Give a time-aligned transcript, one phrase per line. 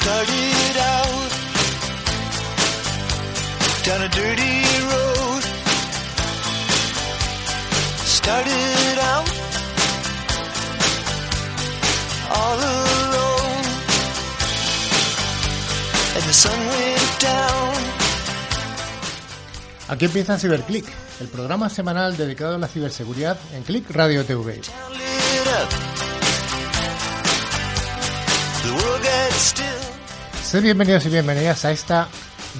[0.00, 1.30] Started out
[3.84, 4.56] down a dirty
[4.90, 5.42] road.
[8.18, 9.28] Started out
[12.38, 13.64] all alone,
[16.16, 17.74] and the sun went down.
[19.88, 20.86] Aquí empieza CiberClick,
[21.20, 24.60] el programa semanal dedicado a la ciberseguridad en Click Radio TV.
[28.62, 29.73] The world got still.
[30.44, 32.06] Sed bienvenidos y bienvenidas a esta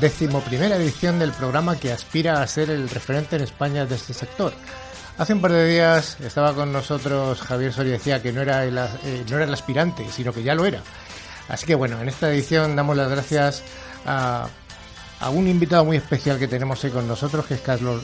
[0.00, 4.54] decimoprimera edición del programa que aspira a ser el referente en España de este sector.
[5.18, 8.78] Hace un par de días estaba con nosotros Javier Soria decía que no era, el,
[8.78, 10.80] eh, no era el aspirante, sino que ya lo era.
[11.48, 13.62] Así que bueno, en esta edición damos las gracias
[14.06, 14.48] a,
[15.20, 18.02] a un invitado muy especial que tenemos hoy con nosotros, que es Carlos,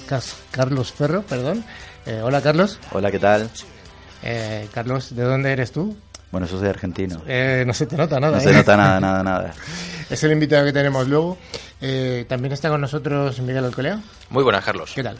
[0.53, 1.23] Carlos Ferro.
[1.23, 1.65] Perdón.
[2.07, 2.79] Eh, hola Carlos.
[2.93, 3.51] Hola, ¿qué tal?
[4.23, 5.97] Eh, Carlos, ¿de dónde eres tú?
[6.31, 7.23] Bueno, yo soy argentino.
[7.27, 8.37] Eh, no se te nota nada.
[8.37, 8.55] No se ¿eh?
[8.55, 9.55] nota nada, nada, nada.
[10.11, 11.39] Es el invitado que tenemos luego.
[11.81, 14.01] Eh, también está con nosotros Miguel Alcolea.
[14.31, 14.91] Muy buenas, Carlos.
[14.93, 15.17] ¿Qué tal?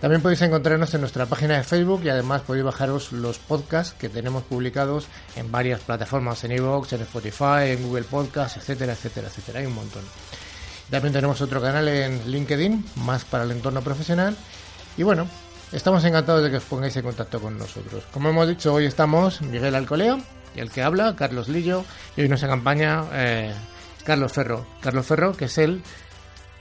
[0.02, 4.08] También podéis encontrarnos en nuestra página de Facebook y además podéis bajaros los podcasts que
[4.08, 9.60] tenemos publicados en varias plataformas, en iVoox, en Spotify, en Google Podcasts, etcétera, etcétera, etcétera.
[9.60, 10.04] Hay un montón.
[10.90, 14.36] También tenemos otro canal en LinkedIn, más para el entorno profesional.
[14.98, 15.28] Y bueno,
[15.72, 18.04] estamos encantados de que os pongáis en contacto con nosotros.
[18.12, 20.18] Como hemos dicho, hoy estamos Miguel Alcolea
[20.56, 21.84] y el que habla, Carlos Lillo,
[22.18, 23.54] y hoy nos acompaña eh,
[24.04, 24.66] Carlos Ferro.
[24.82, 25.82] Carlos Ferro, que es el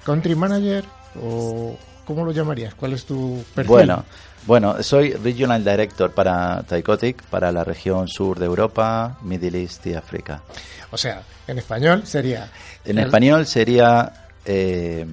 [0.05, 0.85] country manager
[1.23, 2.75] o ¿cómo lo llamarías?
[2.75, 3.69] ¿Cuál es tu perfil?
[3.71, 4.05] Bueno,
[4.47, 9.95] bueno, soy Regional Director para Tycotic, para la región sur de Europa, Middle East y
[9.95, 10.43] África.
[10.91, 12.51] O sea, en español sería
[12.85, 14.13] En el- español sería
[14.45, 15.05] eh,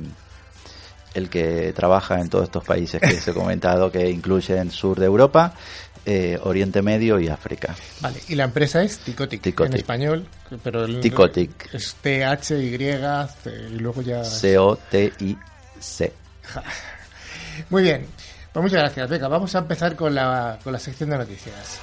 [1.15, 5.07] el que trabaja en todos estos países que os he comentado, que incluyen sur de
[5.07, 5.53] Europa,
[6.05, 7.75] eh, Oriente Medio y África.
[8.01, 9.73] Vale, y la empresa es Ticotic, Ticotic.
[9.73, 10.27] en español,
[10.63, 11.73] pero el, Ticotic.
[11.73, 16.13] es T H Y C, y luego ya C-O-T-I-C.
[17.69, 18.05] Muy bien.
[18.53, 19.09] Pues muchas gracias.
[19.09, 21.79] Venga, vamos a empezar con la, con la sección de noticias.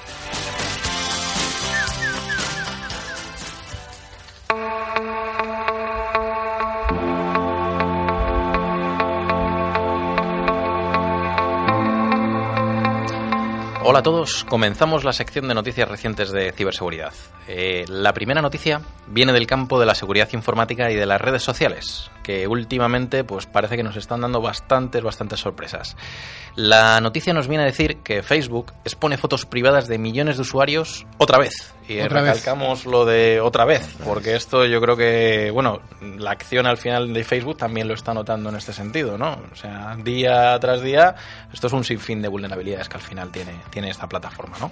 [13.93, 17.13] Hola a todos, comenzamos la sección de noticias recientes de ciberseguridad.
[17.47, 21.43] Eh, la primera noticia viene del campo de la seguridad informática y de las redes
[21.43, 25.95] sociales, que últimamente pues parece que nos están dando bastantes, bastantes sorpresas.
[26.55, 31.05] La noticia nos viene a decir que Facebook expone fotos privadas de millones de usuarios
[31.19, 31.72] otra vez.
[31.87, 32.37] Y Otra vez.
[32.37, 35.81] recalcamos lo de otra vez, porque esto yo creo que, bueno,
[36.17, 39.37] la acción al final de Facebook también lo está notando en este sentido, ¿no?
[39.51, 41.15] O sea, día tras día,
[41.51, 44.71] esto es un sinfín de vulnerabilidades que al final tiene, tiene esta plataforma, ¿no?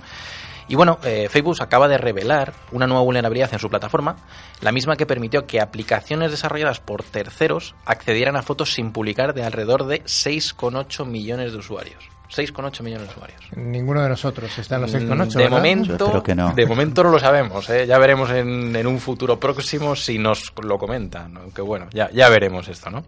[0.67, 4.15] Y bueno, eh, Facebook acaba de revelar una nueva vulnerabilidad en su plataforma,
[4.61, 9.43] la misma que permitió que aplicaciones desarrolladas por terceros accedieran a fotos sin publicar de
[9.43, 12.10] alrededor de 6,8 millones de usuarios.
[12.31, 13.41] 6,8 millones de usuarios.
[13.55, 15.35] Ninguno de nosotros está en los 6,8.
[15.35, 16.53] Mm, de momento, que no.
[16.53, 17.69] de momento no lo sabemos.
[17.69, 17.85] ¿eh?
[17.85, 21.37] Ya veremos en, en un futuro próximo si nos lo comentan.
[21.37, 23.03] Aunque bueno, ya, ya veremos esto, ¿no?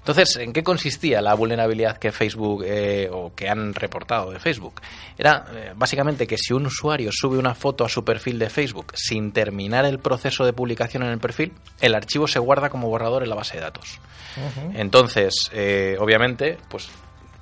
[0.00, 4.80] Entonces, ¿en qué consistía la vulnerabilidad que Facebook eh, o que han reportado de Facebook?
[5.18, 8.92] Era eh, básicamente que si un usuario sube una foto a su perfil de Facebook
[8.94, 13.22] sin terminar el proceso de publicación en el perfil, el archivo se guarda como borrador
[13.22, 13.98] en la base de datos.
[14.74, 16.88] Entonces, eh, obviamente, pues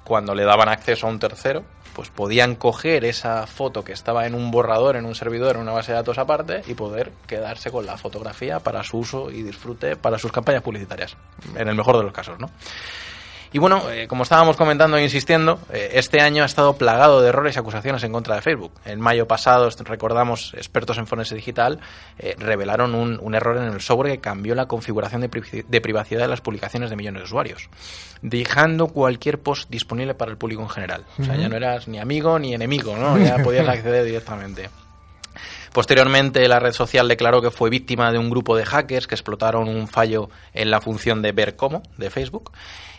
[0.08, 1.62] cuando le daban acceso a un tercero,
[1.94, 5.72] pues podían coger esa foto que estaba en un borrador, en un servidor, en una
[5.72, 9.96] base de datos aparte y poder quedarse con la fotografía para su uso y disfrute
[9.96, 11.16] para sus campañas publicitarias,
[11.55, 12.50] en el mejor de los casos, ¿no?
[13.52, 17.28] Y bueno, eh, como estábamos comentando e insistiendo, eh, este año ha estado plagado de
[17.28, 18.72] errores y acusaciones en contra de Facebook.
[18.84, 21.80] En mayo pasado, recordamos, expertos en forense digital
[22.18, 25.80] eh, revelaron un, un, error en el software que cambió la configuración de, pri de,
[25.80, 27.70] privacidad de las publicaciones de millones de usuarios,
[28.20, 31.04] dejando cualquier post disponible para el público en general.
[31.18, 33.18] O sea, ya no eras ni amigo ni enemigo, ¿no?
[33.18, 34.68] Ya podías acceder directamente.
[35.72, 39.68] Posteriormente, la red social declaró que fue víctima de un grupo de hackers que explotaron
[39.68, 42.50] un fallo en la función de ver cómo de Facebook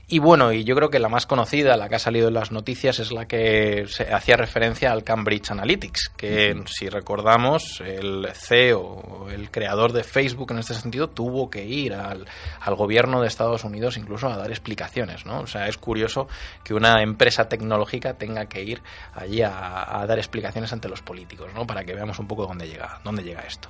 [0.09, 2.51] y bueno, y yo creo que la más conocida, la que ha salido en las
[2.51, 6.67] noticias, es la que se hacía referencia al Cambridge Analytics, que uh -huh.
[6.67, 12.25] si recordamos, el CEO, el creador de Facebook en este sentido, tuvo que ir al,
[12.59, 15.41] al, gobierno de Estados Unidos incluso a dar explicaciones, ¿no?
[15.41, 16.27] O sea, es curioso
[16.63, 18.81] que una empresa tecnológica tenga que ir
[19.13, 21.67] allí a, a dar explicaciones ante los políticos, ¿no?
[21.67, 23.69] Para que veamos un poco dónde llega, dónde llega esto.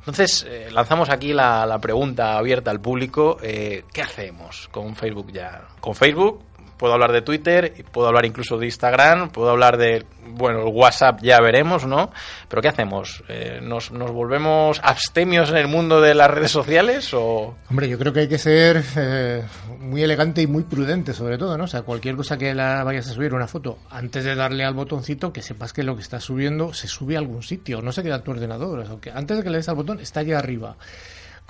[0.00, 3.38] Entonces, eh, lanzamos aquí la, la, pregunta abierta al público.
[3.42, 5.68] Eh, ¿Qué hacemos con Facebook ya?
[5.80, 6.42] Con Facebook
[6.80, 11.20] puedo hablar de Twitter, puedo hablar incluso de Instagram, puedo hablar de, bueno, el WhatsApp
[11.20, 12.10] ya veremos, ¿no?
[12.48, 13.22] Pero ¿qué hacemos?
[13.28, 17.54] Eh, ¿nos, ¿nos, volvemos abstemios en el mundo de las redes sociales o...?
[17.68, 19.44] Hombre, yo creo que hay que ser eh,
[19.78, 21.64] muy elegante y muy prudente sobre todo, ¿no?
[21.64, 24.72] O sea, cualquier cosa que la vayas a subir, una foto, antes de darle al
[24.72, 28.02] botoncito, que sepas que lo que estás subiendo se sube a algún sitio, no se
[28.02, 30.20] queda en tu ordenador, o sea, que antes de que le des al botón está
[30.20, 30.76] allá arriba.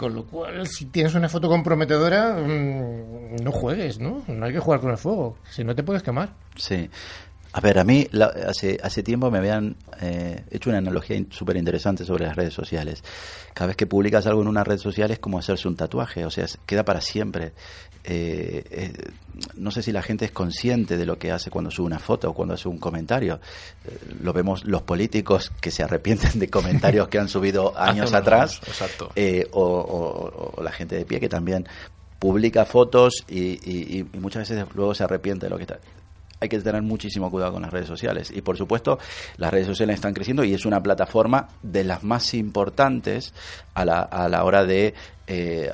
[0.00, 4.22] Con lo cual, si tienes una foto comprometedora, mmm, no juegues, ¿no?
[4.28, 6.30] No hay que jugar con el fuego, si no te puedes quemar.
[6.56, 6.88] Sí.
[7.52, 11.56] A ver, a mí la, hace, hace tiempo me habían eh, hecho una analogía súper
[11.56, 13.02] interesante sobre las redes sociales.
[13.54, 16.30] Cada vez que publicas algo en una red social es como hacerse un tatuaje, o
[16.30, 17.52] sea, queda para siempre.
[18.04, 18.92] Eh, eh,
[19.56, 22.30] no sé si la gente es consciente de lo que hace cuando sube una foto
[22.30, 23.40] o cuando hace un comentario.
[23.84, 28.60] Eh, lo vemos los políticos que se arrepienten de comentarios que han subido años atrás.
[28.66, 29.12] Exacto.
[29.52, 31.68] O, o, o, la gente de pie que también
[32.18, 35.78] publica fotos y, y, y, muchas veces luego se arrepiente de lo que está
[36.40, 38.32] hay que tener muchísimo cuidado con las redes sociales.
[38.34, 38.98] Y por supuesto,
[39.36, 43.34] las redes sociales están creciendo y es una plataforma de las más importantes
[43.74, 44.94] a la, a la hora de
[45.26, 45.70] eh,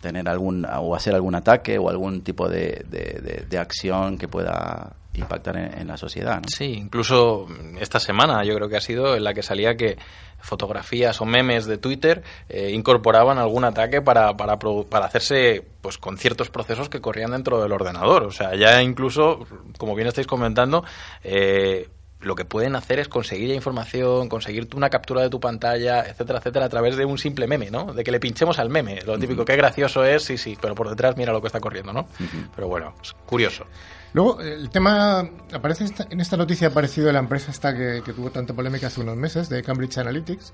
[0.00, 5.86] tener algún o hacer algún ataque o algún tipo de, acción que pueda impactar en,
[5.86, 6.42] la sociedad.
[6.46, 7.46] Sí, incluso
[7.80, 9.96] esta semana yo creo que ha sido en la que salía que
[10.38, 16.18] fotografías o memes de Twitter eh, incorporaban algún ataque para, para, para hacerse pues con
[16.18, 18.24] ciertos procesos que corrían dentro del ordenador.
[18.24, 19.46] O sea, ya incluso,
[19.78, 20.84] como bien estáis comentando,
[21.22, 21.88] eh,
[22.24, 26.38] lo que pueden hacer es conseguir ya información, conseguir una captura de tu pantalla, etcétera,
[26.38, 27.92] etcétera, a través de un simple meme, ¿no?
[27.92, 29.00] De que le pinchemos al meme.
[29.02, 29.46] Lo típico, uh -huh.
[29.46, 32.00] qué gracioso es, sí, sí, pero por detrás mira lo que está corriendo, ¿no?
[32.00, 32.48] Uh -huh.
[32.54, 33.64] Pero bueno, es curioso.
[34.12, 38.12] Luego, el tema aparece esta, en esta noticia ha aparecido la empresa esta que, que,
[38.12, 40.52] tuvo tanta polémica hace unos meses, de Cambridge Analytics.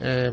[0.00, 0.32] Eh,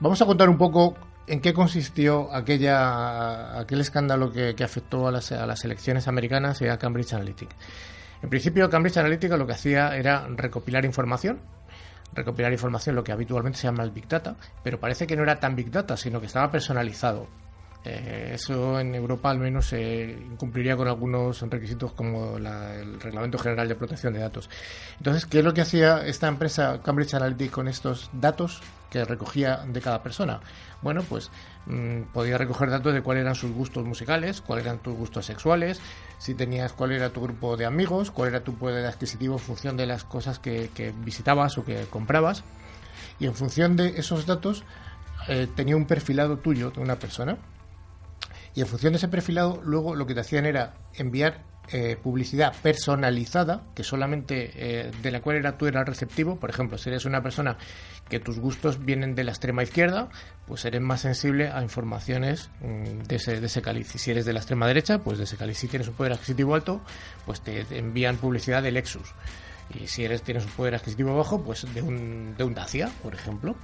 [0.00, 0.96] vamos a contar un poco
[1.26, 6.60] en qué consistió aquella, aquel escándalo que, que afectó a las, a las, elecciones americanas
[6.60, 7.54] y a Cambridge Analytica.
[8.22, 11.40] En principio, Cambridge Analytica lo que hacía era recopilar información,
[12.12, 15.38] recopilar información, lo que habitualmente se llama el Big Data, pero parece que no era
[15.40, 17.28] tan Big Data, sino que estaba personalizado.
[17.82, 23.00] Eh, eso en Europa al menos se eh, incumpliría con algunos requisitos como la, el
[23.00, 24.50] Reglamento General de Protección de Datos.
[24.98, 29.64] Entonces, ¿qué es lo que hacía esta empresa Cambridge Analytica con estos datos que recogía
[29.66, 30.40] de cada persona?
[30.82, 31.30] Bueno, pues
[31.66, 35.80] mmm, podía recoger datos de cuáles eran sus gustos musicales, cuáles eran tus gustos sexuales,
[36.20, 39.76] si tenías cuál era tu grupo de amigos, cuál era tu poder adquisitivo en función
[39.76, 42.44] de las cosas que, que visitabas o que comprabas.
[43.18, 44.62] Y en función de esos datos
[45.28, 47.38] eh, tenía un perfilado tuyo de una persona
[48.54, 52.52] y en función de ese perfilado, luego lo que te hacían era enviar eh, publicidad
[52.62, 56.36] personalizada, que solamente eh, de la cual era tú eras receptivo.
[56.36, 57.56] Por ejemplo, si eres una persona
[58.10, 60.08] que tus gustos vienen de la extrema izquierda,
[60.46, 63.62] pues eres más sensible a informaciones mmm, de, ese, de ese.
[63.78, 65.56] Y si eres de la extrema derecha, pues de ese caliz.
[65.56, 66.82] Si tienes un poder adquisitivo alto,
[67.24, 69.14] pues te, envían publicidad de Lexus.
[69.72, 73.14] Y si eres tienes un poder adquisitivo bajo, pues de un, de un Dacia, por
[73.14, 73.54] ejemplo.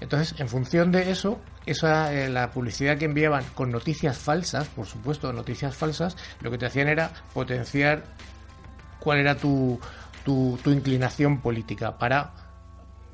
[0.00, 4.86] Entonces, en función de eso, esa, eh, la publicidad que enviaban con noticias falsas, por
[4.86, 8.04] supuesto, noticias falsas, lo que te hacían era potenciar
[8.98, 9.80] cuál era tu,
[10.24, 12.45] tu inclinación política para,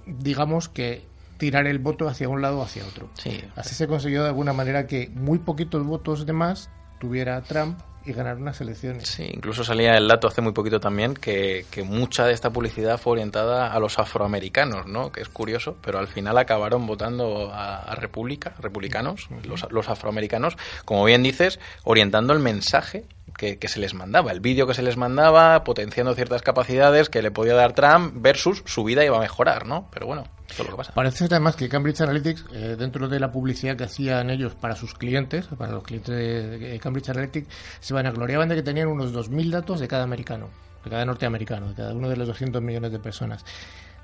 [0.07, 1.05] digamos que
[1.39, 3.09] tirar el voto hacia un lado o hacia otro.
[3.15, 3.43] Sí.
[3.57, 8.13] Así se consiguió de alguna manera que muy poquitos votos de más tuviera Trump y
[8.13, 9.09] ganar unas elecciones.
[9.09, 12.99] Sí, incluso salía el dato hace muy poquito también que, que, mucha de esta publicidad
[12.99, 15.13] fue orientada a los afroamericanos, ¿no?
[15.13, 19.45] Que es curioso, pero al final acabaron votando a, a República, republicanos, uh -huh.
[19.45, 23.05] los, los, afroamericanos, como bien dices, orientando el mensaje
[23.37, 27.23] que, que se les mandaba, el vídeo que se les mandaba, potenciando ciertas capacidades que
[27.23, 29.89] le podía dar Trump versus su vida iba a mejorar, ¿no?
[29.93, 30.93] Pero bueno, eso es lo que pasa.
[30.93, 34.77] Parece ser además que Cambridge Analytics, eh, dentro de la publicidad que hacían ellos para
[34.77, 37.49] sus clientes, para los clientes de, Cambridge Analytics,
[37.81, 40.51] se vanagloriaban de que tenían unos 2.000 datos de cada americano,
[40.85, 43.45] de cada norteamericano, de cada uno de los 200 millones de personas.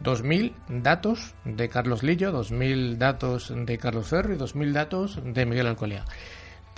[0.02, 5.66] 2.000 datos de Carlos Lillo, 2.000 datos de Carlos Ferro y 2.000 datos de Miguel
[5.66, 6.04] Alcolea.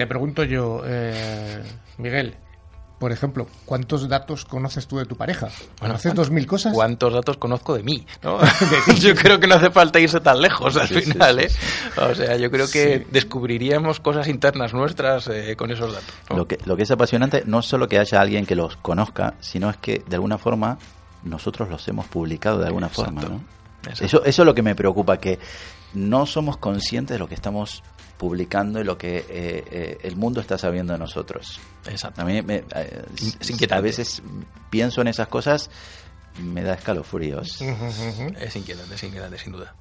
[0.01, 1.63] Te pregunto yo, eh,
[1.99, 2.35] Miguel,
[2.99, 5.49] por ejemplo, ¿cuántos datos conoces tú de tu pareja?
[5.79, 6.73] ¿Conoces ¿cuántos- 2.000 cosas?
[6.73, 8.07] ¿Cuántos datos conozco de mí?
[8.23, 8.39] ¿no?
[8.99, 12.01] yo creo que no hace falta irse tan lejos al Sí, final, sí, ¿eh?
[12.01, 16.15] O sea, yo creo que descubriríamos cosas internas nuestras eh, con esos datos.
[16.31, 16.37] ¿no?
[16.39, 19.69] Lo que, lo que es apasionante no solo que haya alguien que los conozca, sino
[19.69, 20.79] es que de alguna forma
[21.25, 23.21] nosotros los hemos publicado de alguna Exacto.
[23.21, 23.29] forma.
[23.29, 23.91] ¿no?
[24.01, 25.39] Eso, eso es lo que me preocupa, que
[25.93, 27.83] no somos conscientes de lo que estamos
[28.21, 31.59] publicando y lo que eh, eh, el mundo está sabiendo de nosotros.
[31.87, 32.21] Exacto.
[32.21, 33.03] A mí me, eh,
[33.41, 33.75] Es inquietante.
[33.75, 34.23] a veces
[34.69, 35.71] pienso en esas cosas,
[36.39, 37.63] me da escalofríos.
[37.63, 39.75] Es inquietante, es inquietante, sin duda.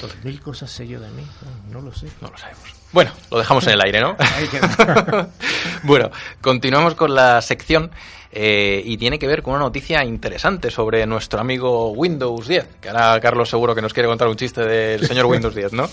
[0.00, 1.24] 2.000 cosas sé yo de mí,
[1.70, 2.08] no lo sé.
[2.20, 2.64] No lo sabemos.
[2.90, 4.16] Bueno, lo dejamos en el aire, ¿no?
[5.84, 6.10] Bueno,
[6.40, 7.92] continuamos con la sección
[8.32, 12.88] eh, y tiene que ver con una noticia interesante sobre nuestro amigo Windows 10, que
[12.88, 15.88] ahora Carlos seguro que nos quiere contar un chiste del señor Windows 10, ¿no?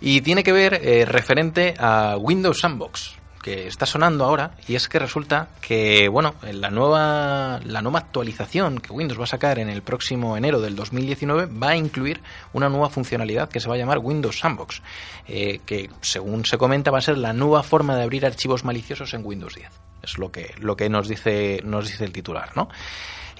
[0.00, 4.88] Y tiene que ver eh, referente a Windows Sandbox que está sonando ahora y es
[4.88, 9.68] que resulta que bueno la nueva la nueva actualización que Windows va a sacar en
[9.68, 12.20] el próximo enero del 2019 va a incluir
[12.52, 14.82] una nueva funcionalidad que se va a llamar Windows Sandbox
[15.26, 19.14] eh, que según se comenta va a ser la nueva forma de abrir archivos maliciosos
[19.14, 19.70] en Windows 10
[20.02, 22.68] es lo que lo que nos dice nos dice el titular no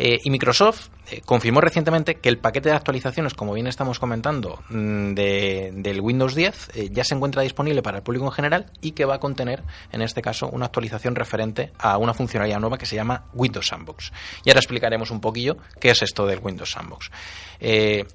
[0.02, 4.62] eh, y Microsoft eh, confirmó recientemente que el paquete de actualizaciones, como bien estamos comentando,
[4.70, 8.72] mm, de, del Windows 10 eh, ya se encuentra disponible para el público en general
[8.80, 12.78] y que va a contener, en este caso, una actualización referente a una funcionalidad nueva
[12.78, 14.10] que se llama Windows Sandbox.
[14.42, 17.10] Y ahora explicaremos un poquillo qué es esto del Windows Sandbox.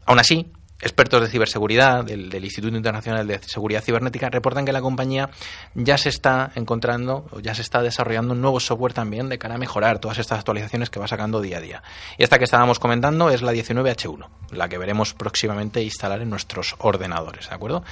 [0.08, 0.51] Aún así,
[0.82, 5.29] Expertos de ciberseguridad del, Instituto Internacional de Seguridad Cibernética reportan que la compañía
[5.74, 9.55] ya se está encontrando, o ya se está desarrollando un nuevo software también de cara
[9.55, 11.84] a mejorar todas estas actualizaciones que va sacando día a día.
[12.17, 16.75] Y esta que estábamos comentando es la 19H1, la que veremos próximamente instalar en nuestros
[16.79, 17.84] ordenadores, ¿de acuerdo?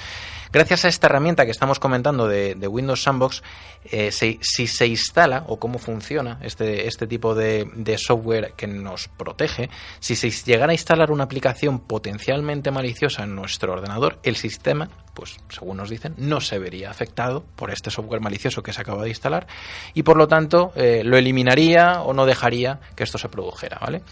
[0.54, 3.42] Gracias a esta herramienta que estamos comentando de, Windows Sandbox,
[3.86, 9.08] eh, si, se instala o cómo funciona este, este tipo de, de software que nos
[9.08, 9.68] protege,
[9.98, 15.40] si se llegara a instalar una aplicación potencialmente maliciosa en nuestro ordenador, el sistema, pues
[15.48, 19.08] según nos dicen, no se vería afectado por este software malicioso que se acaba de
[19.08, 19.48] instalar
[19.92, 24.04] y por lo tanto eh, lo eliminaría o no dejaría que esto se produjera, ¿vale?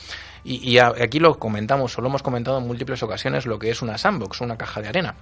[0.43, 3.81] Y, y aquí lo comentamos, o lo hemos comentado en múltiples ocasiones, lo que es
[3.81, 5.15] una sandbox, una caja de arena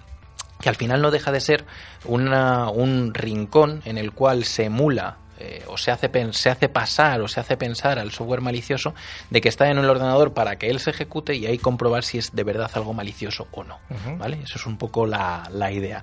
[0.60, 1.64] que al final no deja de ser
[2.04, 7.22] una, un rincón en el cual se emula eh, o se hace, se hace pasar
[7.22, 8.94] o se hace pensar al software malicioso
[9.30, 12.18] de que está en el ordenador para que él se ejecute y ahí comprobar si
[12.18, 13.78] es de verdad algo malicioso o no.
[13.88, 14.18] Uh -huh.
[14.18, 14.40] ¿vale?
[14.44, 16.02] Eso es un poco la, la idea.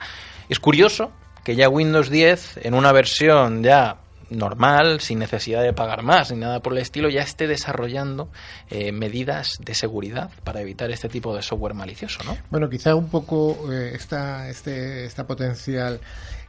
[0.50, 1.12] Es curioso
[1.44, 3.98] que ya Windows 10 en una versión ya
[4.30, 8.30] normal, sin necesidad de pagar más ni nada por el estilo, ya esté desarrollando
[8.70, 12.38] eh, medidas de seguridad para evitar este tipo de software malicioso, ¿no?
[12.50, 16.00] Bueno, quizá un poco eh, esta, este, esta potencial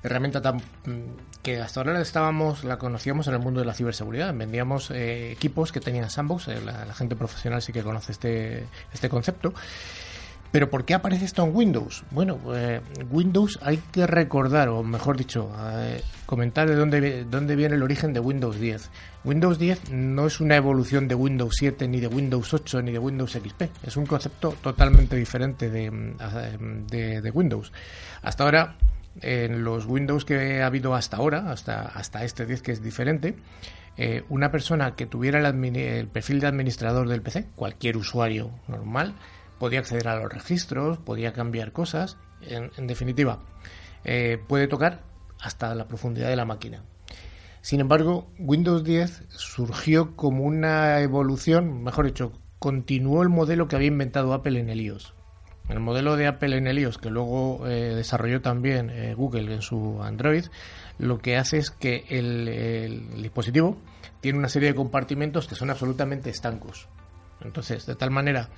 [0.03, 0.63] herramienta tan,
[1.43, 4.35] que hasta ahora estábamos, la conocíamos en el mundo de la ciberseguridad.
[4.35, 8.67] Vendíamos eh, equipos que tenían sandbox, eh, la, la, gente profesional sí que conoce este,
[8.93, 9.53] este concepto.
[10.51, 12.05] Pero ¿por qué aparece esto en Windows?
[12.11, 17.75] Bueno, eh, Windows hay que recordar, o mejor dicho, eh, comentar de dónde, dónde viene
[17.75, 18.91] el origen de Windows 10.
[19.25, 22.99] Windows 10 no es una evolución de Windows 7, ni de Windows 8, ni de
[22.99, 23.63] Windows XP.
[23.83, 25.91] Es un concepto totalmente diferente de,
[26.89, 27.73] de, de Windows.
[28.23, 28.77] Hasta ahora,
[29.21, 33.37] en los Windows que ha habido hasta ahora, hasta, hasta este 10 que es diferente,
[33.97, 39.15] eh, una persona que tuviera el perfil de administrador del PC, cualquier usuario normal,
[39.59, 43.41] podía acceder a los registros, podía cambiar cosas, en, definitiva,
[44.05, 45.03] eh, puede tocar
[45.41, 46.85] hasta la profundidad de la máquina.
[47.61, 53.89] Sin embargo, Windows 10 surgió como una evolución, mejor dicho, continuó el modelo que había
[53.89, 55.15] inventado Apple en el iOS.
[55.69, 59.61] El modelo de Apple en el iOS, que luego eh, desarrolló también eh, Google en
[59.61, 60.47] su Android,
[60.99, 63.77] lo que hace es que el dispositivo
[64.21, 66.89] tiene una serie de compartimentos que son absolutamente estancos.
[67.41, 68.49] Entonces, de tal manera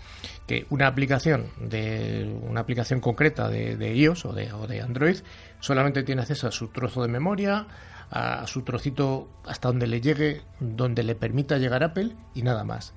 [0.47, 5.19] que una aplicación de una aplicación concreta de, iOS o de, o de, Android
[5.61, 7.67] solamente tiene acceso a su trozo de memoria,
[8.11, 12.95] a su trocito hasta donde le llegue, donde le permita llegar Apple y nada más.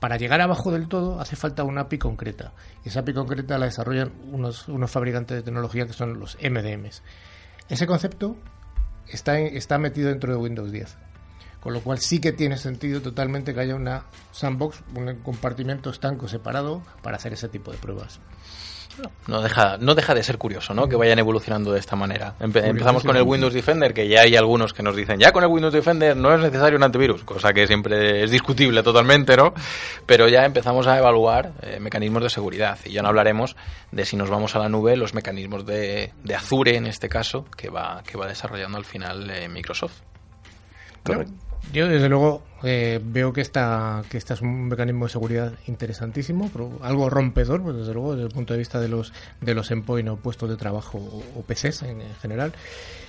[0.00, 2.52] Para llegar abajo del todo hace falta una API concreta.
[2.84, 7.02] Y esa API concreta la desarrollan unos, unos fabricantes de tecnología que son los MDMs.
[7.68, 8.36] Ese concepto
[9.06, 10.98] está, en, está metido dentro de Windows 10.
[11.62, 16.26] Con lo cual sí que tiene sentido totalmente que haya una sandbox, un compartimento estanco
[16.26, 18.18] separado para hacer ese tipo de pruebas.
[19.26, 20.86] No deja, no deja de ser curioso, ¿no?
[20.86, 22.34] Que vayan evolucionando de esta manera.
[22.40, 25.42] Empe- empezamos con el Windows Defender, que ya hay algunos que nos dicen, ya con
[25.44, 29.54] el Windows Defender no es necesario un antivirus, cosa que siempre es discutible totalmente, ¿no?
[30.04, 32.78] Pero ya empezamos a evaluar eh, mecanismos de seguridad.
[32.84, 33.56] Y ya no hablaremos
[33.92, 37.46] de si nos vamos a la nube, los mecanismos de, de Azure, en este caso,
[37.56, 40.00] que va, que va desarrollando al final eh, Microsoft.
[41.02, 41.32] Correcto.
[41.72, 46.50] Yo, desde luego, eh, veo que esta, que este es un mecanismo de seguridad interesantísimo,
[46.52, 49.70] pero algo rompedor, pues desde luego, desde el punto de vista de los, de los
[49.70, 52.52] endpoint o puestos de trabajo o, o PCs en, en general.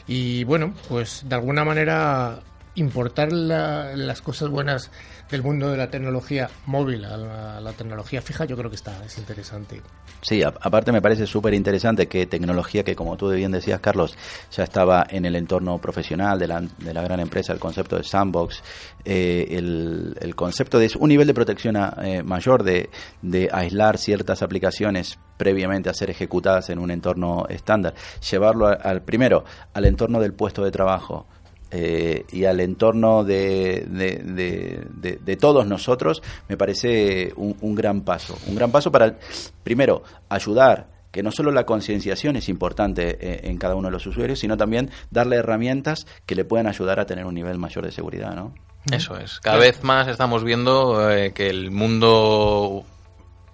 [0.08, 2.40] Y bueno, pues de alguna manera
[2.76, 4.92] importar la- las cosas buenas
[5.34, 8.76] del mundo de la tecnología móvil a la, a la tecnología fija, yo creo que
[8.78, 9.82] está es interesante.
[10.22, 14.16] Sí, a- aparte me parece súper interesante que tecnología que, como tú bien decías, Carlos,
[14.52, 18.04] ya estaba en el entorno profesional de la, de la gran empresa, el concepto de
[18.04, 18.62] sandbox,
[19.04, 22.90] eh, el, el concepto de un nivel de protección a- eh, mayor de,
[23.22, 27.96] de aislar ciertas aplicaciones previamente a ser ejecutadas en un entorno estándar,
[28.32, 31.26] llevarlo al primero, al entorno del puesto de trabajo,
[31.74, 37.76] eh, y al entorno de, de, de- de- de todos nosotros, me parece un, un
[37.76, 38.38] gran paso.
[38.48, 39.16] Un gran paso para,
[39.64, 44.06] primero, ayudar que no solo la concienciación es importante eh, en cada uno de los
[44.08, 47.92] usuarios, sino también darle herramientas que le puedan ayudar a tener un nivel mayor de
[47.92, 48.54] seguridad, ¿no?
[48.92, 49.40] Eso es.
[49.40, 52.84] Cada vez más estamos viendo eh, que el mundo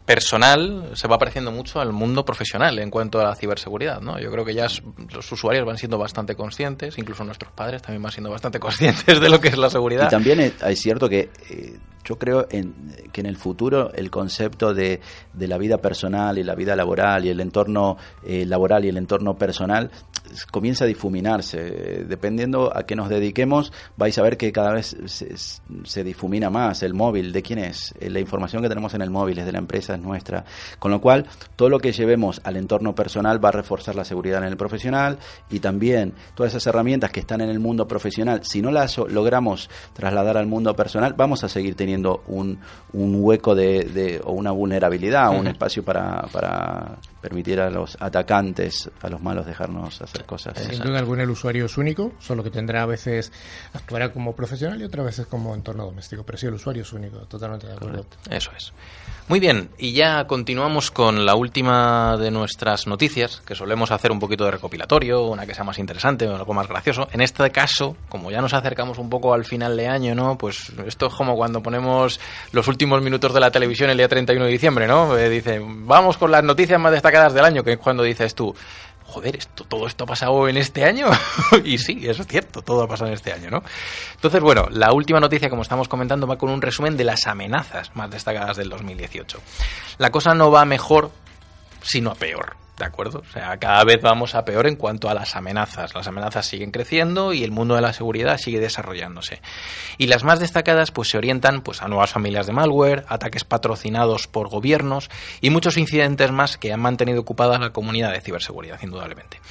[0.10, 4.20] personal se va pareciendo mucho al mundo profesional en cuanto a la ciberseguridad, ¿no?
[4.20, 4.66] Yo creo que ya
[5.14, 9.30] los usuarios van siendo bastante conscientes, incluso nuestros padres también van siendo bastante conscientes de
[9.30, 10.08] lo que es la seguridad.
[10.08, 12.74] Y también es, es cierto que eh, yo creo en,
[13.12, 15.02] que en el futuro el concepto de,
[15.34, 18.98] de la vida personal y la vida laboral y el entorno eh, laboral y el
[18.98, 19.92] entorno personal
[20.52, 22.06] comienza a difuminarse.
[22.08, 26.84] Dependiendo a qué nos dediquemos, vais a ver que cada vez se, se difumina más
[26.84, 27.32] el móvil.
[27.32, 27.94] ¿De quién es?
[28.00, 30.46] Eh, La información que tenemos en el móvil es de la empresa, es nuestra.
[30.78, 34.44] Con lo cual, todo lo que llevemos al entorno personal va a reforzar la seguridad
[34.44, 35.18] en el profesional
[35.50, 39.70] y también todas esas herramientas que están en el mundo profesional, si no las logramos
[39.94, 42.60] trasladar al mundo personal, vamos a seguir teniendo un,
[42.94, 45.50] un hueco de, de- o una vulnerabilidad, un Ujú.
[45.50, 50.58] espacio para, para permitir a los atacantes, a los malos, dejarnos hacer cosas.
[50.58, 53.32] Sin duda alguna el usuario es único, solo que tendrá a veces
[53.74, 56.24] actuará como profesional y otras veces como entorno doméstico.
[56.24, 58.06] Pero sí, el usuario es único, totalmente de acuerdo.
[58.30, 58.72] Eso es.
[59.28, 64.20] Muy bien, y ya continuamos con la última de nuestras noticias, que solemos hacer un
[64.20, 67.08] poquito de recopilatorio, una que sea más interesante o algo más gracioso.
[67.12, 70.36] En este caso, como ya nos acercamos un poco al final de año, ¿no?
[70.36, 71.79] Pues esto es como cuando ponemos
[72.52, 75.18] los últimos minutos de la televisión el día 31 de diciembre, ¿no?
[75.18, 78.56] Eh, dice, vamos con las noticias más destacadas del año, que es cuando dices tú,
[79.10, 81.08] joder, esto, todo esto ha pasado en este año.
[81.64, 83.64] y sí, eso es cierto, todo ha pasado en este año, ¿no?
[84.16, 87.96] Entonces, bueno, la última noticia, como estamos comentando, va con un resumen de las amenazas
[87.96, 89.40] más destacadas del 2018.
[89.98, 91.12] La cosa no va mejor,
[91.82, 92.56] sino a peor.
[92.80, 93.20] ¿De acuerdo?
[93.20, 95.94] O sea, cada vez vamos a peor en cuanto a las amenazas.
[95.94, 99.42] Las amenazas siguen creciendo y el mundo de la seguridad sigue desarrollándose.
[99.98, 104.28] Y las más destacadas pues se orientan pues a nuevas familias de malware, ataques patrocinados
[104.28, 105.10] por gobiernos
[105.42, 109.42] y muchos incidentes más que han mantenido ocupada la comunidad de ciberseguridad, indudablemente.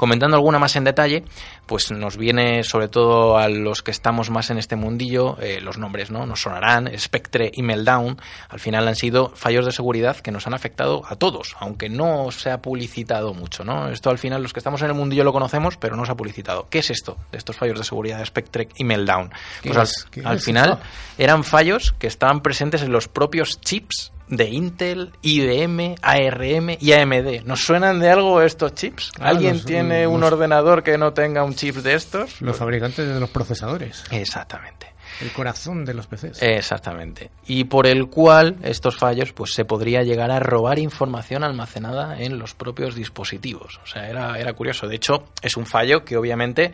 [0.00, 1.24] Comentando alguna más en detalle,
[1.66, 5.76] pues nos viene sobre todo a los que estamos más en este mundillo, eh, los
[5.76, 6.24] nombres, ¿no?
[6.24, 10.54] Nos sonarán, Spectre y Meltdown, al final han sido fallos de seguridad que nos han
[10.54, 13.90] afectado a todos, aunque no se ha publicitado mucho, ¿no?
[13.90, 16.16] Esto al final los que estamos en el mundillo lo conocemos, pero no se ha
[16.16, 16.66] publicitado.
[16.70, 19.30] ¿Qué es esto de estos fallos de seguridad de Spectre y Meltdown?
[19.60, 20.78] ¿Qué Pues al, final
[21.18, 27.42] eran fallos que estaban presentes en los propios chips de Intel, IBM, ARM y AMD.
[27.44, 29.12] ¿Nos suenan de algo estos chips?
[29.20, 32.40] Ah, ¿Alguien los- tiene un los- ordenador que no tenga un chip de estos?
[32.40, 34.86] Los fabricantes de los procesadores, Exactamente.
[35.20, 36.40] el corazón de los PCs.
[36.42, 37.30] Exactamente.
[37.46, 42.38] Y por el cual estos fallos pues se podría llegar a robar información almacenada en
[42.38, 43.80] los propios dispositivos.
[43.82, 44.86] O sea, era, era curioso.
[44.86, 46.72] De hecho, es un fallo que obviamente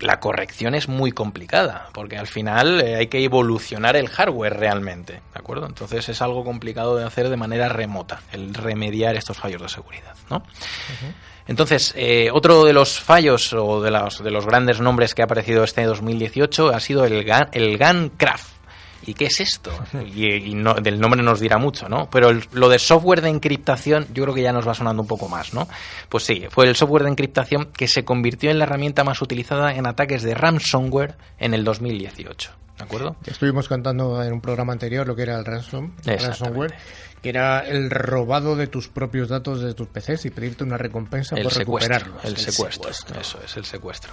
[0.00, 5.14] la corrección es muy complicada, porque al final eh, hay que evolucionar el hardware realmente,
[5.14, 5.66] ¿de acuerdo?
[5.66, 10.14] Entonces es algo complicado de hacer de manera remota, el remediar estos fallos de seguridad,
[10.30, 10.42] ¿no?
[11.48, 15.26] Entonces, eh, otro de los fallos o de los, de los grandes nombres que ha
[15.26, 18.55] aparecido este 2018 ha sido el GAN, el GANcraft.
[19.06, 19.70] ¿Y qué es esto?
[20.14, 22.10] Y, y no- del nombre nos dirá mucho, ¿no?
[22.10, 25.08] Pero el- lo de software de encriptación yo creo que ya nos va sonando un
[25.08, 25.68] poco más, ¿no?
[26.08, 29.72] Pues sí, fue el software de encriptación que se convirtió en la herramienta más utilizada
[29.74, 33.16] en ataques de ransomware en el 2018, ¿de acuerdo?
[33.24, 36.74] Ya estuvimos contando en un programa anterior lo que era el ransom, ransomware,
[37.22, 41.36] que era el robado de tus propios datos de tus PCs y pedirte una recompensa
[41.36, 42.24] el por recuperarlos.
[42.24, 42.90] el secuestro,
[43.20, 44.12] eso es el secuestro.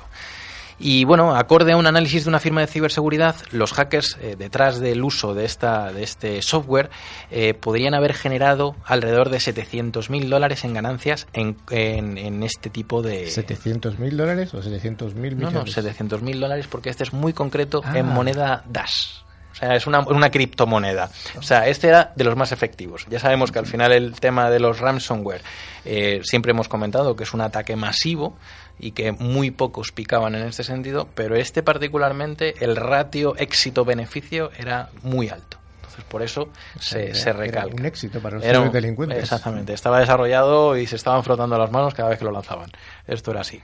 [0.80, 4.80] Y bueno, acorde a un análisis de una firma de ciberseguridad, los hackers eh, detrás
[4.80, 6.90] del uso de, esta, de este software
[7.32, 13.02] eh, podrían haber generado alrededor de 700.000 dólares en ganancias en, en, en este tipo
[13.02, 13.26] de...
[13.28, 15.40] ¿700.000 dólares o 700.000 millones?
[15.40, 17.98] No, no, 700.000 dólares porque este es muy concreto Ah.
[17.98, 19.20] en moneda Dash.
[19.52, 21.12] O sea, es una, una criptomoneda.
[21.38, 23.06] O sea, este era de los más efectivos.
[23.10, 25.44] Ya sabemos que al final el tema de los ransomware
[25.86, 28.36] eh, siempre hemos comentado que es un ataque masivo
[28.80, 34.90] y que muy pocos picaban en este sentido, pero este particularmente el ratio éxito-beneficio era
[35.04, 35.58] muy alto.
[35.78, 37.76] Entonces, por eso se, Era- se era recalca.
[37.76, 39.20] un éxito para los Era un- ciberdelincuentes.
[39.20, 39.74] Exactamente.
[39.74, 42.72] Estaba desarrollado y se estaban frotando las manos cada vez que lo lanzaban.
[43.08, 43.62] Esto era así.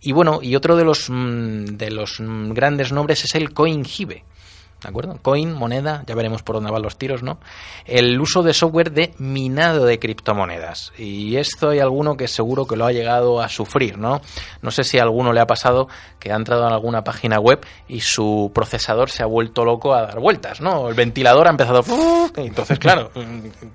[0.00, 4.24] Y bueno, y otro de los, mm, de los mm, grandes nombres es el CoinHive.
[4.82, 5.18] ¿De acuerdo?
[5.22, 7.38] Coin, moneda, ya veremos por dónde van los tiros, ¿no?
[7.84, 10.92] El uso de software de minado de criptomonedas.
[10.98, 14.20] Y esto hay alguno que seguro que lo ha llegado a sufrir, ¿no?
[14.60, 17.64] No sé si a alguno le ha pasado que ha entrado en alguna página web
[17.88, 20.88] y su procesador se ha vuelto loco a dar vueltas, ¿no?
[20.88, 21.82] El ventilador ha empezado...
[22.36, 23.10] y Entonces, claro,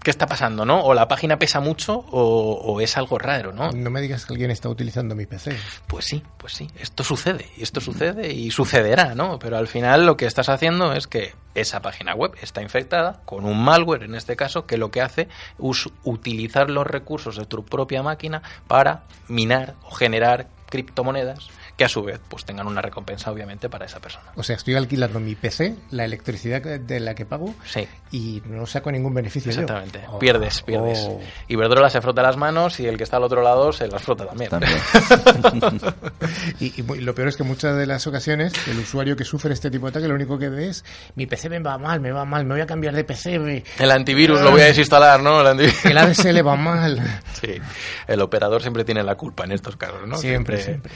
[0.04, 0.82] ¿qué está pasando, no?
[0.82, 3.72] O la página pesa mucho o, o es algo raro, ¿no?
[3.72, 5.56] No me digas que alguien está utilizando mi PC.
[5.88, 9.40] Pues sí, pues sí, esto sucede, y esto sucede y sucederá, ¿no?
[9.40, 13.46] Pero al final lo que estás haciendo es que esa página web está infectada con
[13.46, 15.28] un malware, en este caso, que lo que hace
[15.64, 21.90] es utilizar los recursos de tu propia máquina para minar o generar criptomonedas que a
[21.90, 24.26] su vez pues tengan una recompensa obviamente para esa persona.
[24.36, 27.88] O sea, estoy alquilando mi PC, la electricidad de la que pago, Sí.
[28.12, 29.62] y no saco ningún beneficio yo.
[29.62, 31.00] Exactamente, Oh, pierdes, pierdes.
[31.08, 31.20] oh.
[31.48, 34.26] Iberdrola se frota las manos y el que está al otro lado se las frota
[34.26, 34.50] también.
[34.50, 34.74] También.
[36.60, 39.24] Y, y mu- y lo peor es que muchas de las ocasiones el usuario que
[39.24, 40.84] sufre este tipo de ataque lo único que ve es
[41.16, 43.64] mi PC me va mal, me va mal, me voy a cambiar de PC, me-
[43.80, 45.42] El antivirus lo voy a desinstalar, ¿no?
[45.42, 45.86] El antivirus.
[45.86, 47.22] el ADSL va mal.
[47.40, 47.54] Sí,
[48.08, 50.18] el operador siempre tiene la culpa en estos casos, ¿no?
[50.18, 50.92] Siempre, siempre.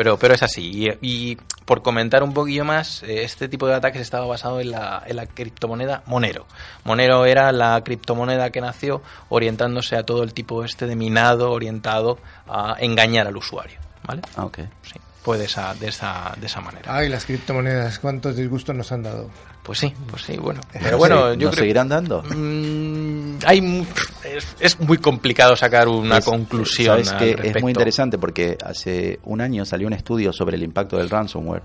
[0.00, 0.62] Pero, pero es así.
[0.62, 1.36] Y, y
[1.66, 5.14] por comentar un poquillo más, eh, este tipo de ataques estaba basado en la, en
[5.14, 6.46] la criptomoneda Monero.
[6.84, 12.18] Monero era la criptomoneda que nació orientándose a todo el tipo este de minado orientado
[12.48, 14.22] a engañar al usuario, ¿vale?
[14.36, 14.60] Ah, ok.
[14.80, 14.94] Sí,
[15.30, 16.94] fue de esa, de esa, de esa manera.
[16.94, 19.30] Ay, las criptomonedas, cuántos disgustos nos han dado.
[19.62, 20.60] Pues sí, pues sí, bueno.
[20.72, 22.22] Pero bueno, Sí, yo ¿Nos creo seguirán dando?
[22.22, 23.86] Mm, hay
[24.24, 29.20] es, es muy complicado sacar una Es- conclusión Sabes que es muy interesante porque hace
[29.24, 31.62] un año salió un estudio sobre el impacto del ransomware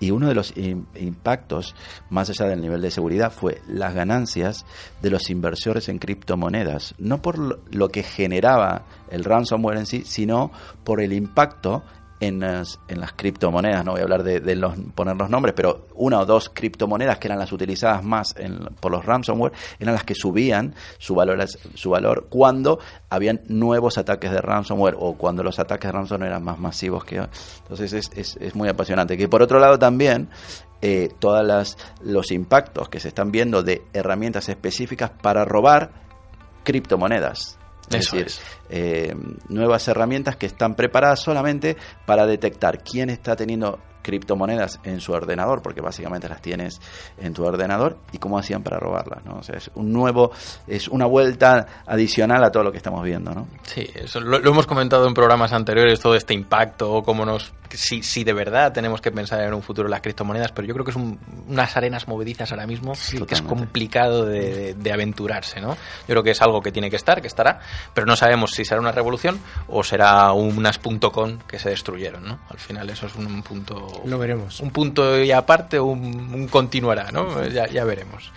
[0.00, 1.74] y uno de los im- impactos,
[2.08, 4.64] más allá del nivel de seguridad, fue las ganancias
[5.02, 6.94] de los inversores en criptomonedas.
[6.98, 10.50] No por lo que generaba el ransomware en sí, sino
[10.84, 11.82] por el impacto
[12.20, 13.84] en las, en las criptomonedas.
[13.84, 17.18] No voy a hablar de, de los, poner los nombres, pero una o dos criptomonedas
[17.18, 21.42] que eran las utilizadas más en- por los ransomware eran las que subían su valor,
[21.74, 22.78] su valor cuando
[23.08, 27.26] habían nuevos ataques de ransomware o cuando los ataques de ransomware eran más masivos que
[27.62, 30.28] entonces es, es, es muy apasionante que por otro lado también
[30.82, 35.90] eh, todas las los impactos que se están viendo de herramientas específicas para robar
[36.64, 37.58] criptomonedas
[37.90, 38.40] es decir, es.
[38.68, 39.14] eh,
[39.48, 41.76] nuevas herramientas que están preparadas solamente
[42.06, 46.80] para detectar quién está teniendo criptomonedas en su ordenador, porque básicamente las tienes
[47.18, 49.36] en tu ordenador, y cómo hacían para robarlas, ¿no?
[49.38, 50.30] O sea, es un nuevo,
[50.66, 53.46] es una vuelta adicional a todo lo que estamos viendo, ¿no?
[53.62, 57.52] Sí, eso lo, lo hemos comentado en programas anteriores, todo este impacto, cómo nos...
[57.70, 60.84] Si, si de verdad tenemos que pensar en un futuro las criptomonedas, pero yo creo
[60.84, 62.94] que es un- unas arenas movedizas ahora mismo
[63.26, 65.74] que es complicado de, de- de aventurarse, ¿no?
[65.74, 67.60] Yo creo que es algo que tiene que estar, que estará,
[67.94, 72.24] pero no sabemos si será una revolución o será unas punto .com que se destruyeron,
[72.24, 72.40] ¿no?
[72.48, 73.86] Al final eso es un punto...
[74.04, 74.60] Lo veremos.
[74.60, 76.02] Un punto y aparte, un,
[76.34, 77.46] un continuará, ¿no?
[77.46, 78.32] Ya, ya veremos.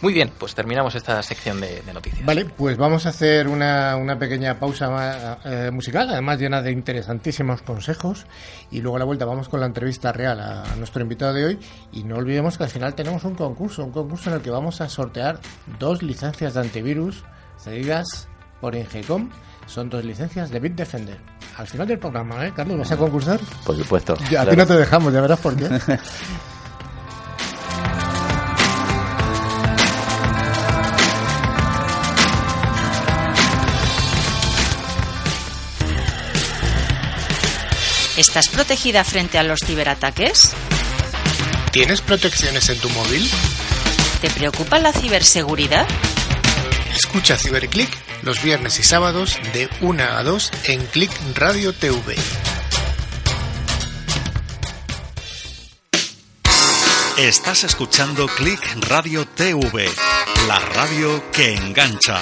[0.00, 2.26] Muy bien, pues terminamos esta sección de, de noticias.
[2.26, 7.62] Vale, pues vamos a hacer una, una pequeña pausa eh, musical, además llena de interesantísimos
[7.62, 8.26] consejos.
[8.72, 11.44] Y luego a la vuelta vamos con la entrevista real a, a nuestro invitado de
[11.44, 11.58] hoy.
[11.92, 14.80] Y no olvidemos que al final tenemos un concurso, un concurso en el que vamos
[14.80, 15.38] a sortear
[15.78, 17.22] dos licencias de antivirus
[17.60, 18.26] cedidas
[18.60, 19.30] por Ingecom.
[19.66, 21.18] Son dos licencias de Bitdefender.
[21.56, 22.78] Al final del programa, ¿eh, Carlos?
[22.78, 23.40] ¿Vas a concursar?
[23.64, 24.16] Por supuesto.
[24.30, 25.68] Ya, a ti no te dejamos, ya verás por qué.
[38.16, 40.52] ¿Estás protegida frente a los ciberataques?
[41.72, 43.28] ¿Tienes protecciones en tu móvil?
[44.20, 45.86] ¿Te preocupa la ciberseguridad?
[46.94, 47.90] Escucha Ciberclick
[48.22, 52.14] los viernes y sábados de 1 a 2 en Click Radio TV.
[57.16, 59.88] Estás escuchando Click Radio TV,
[60.46, 62.20] la radio que engancha.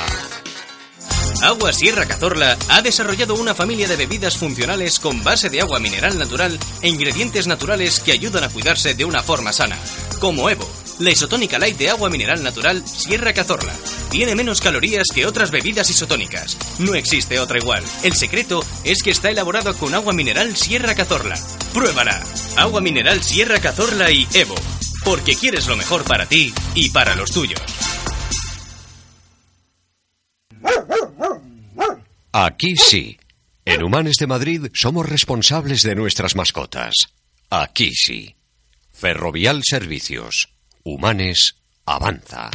[1.43, 6.19] Agua Sierra Cazorla ha desarrollado una familia de bebidas funcionales con base de agua mineral
[6.19, 9.79] natural e ingredientes naturales que ayudan a cuidarse de una forma sana,
[10.21, 13.73] como Evo, la isotónica light de agua mineral natural Sierra Cazorla.
[14.11, 16.59] Tiene menos calorías que otras bebidas isotónicas.
[16.81, 17.85] No existe otra igual.
[18.03, 21.39] El secreto es que está elaborado con agua mineral Sierra Cazorla.
[21.73, 22.21] Pruébala.
[22.57, 24.57] Agua mineral Sierra Cazorla y Evo.
[25.05, 27.61] Porque quieres lo mejor para ti y para los tuyos.
[32.33, 33.17] Aquí sí.
[33.65, 36.95] En Humanes de Madrid somos responsables de nuestras mascotas.
[37.49, 38.35] Aquí sí.
[38.93, 40.49] Ferrovial Servicios.
[40.83, 42.51] Humanes avanza.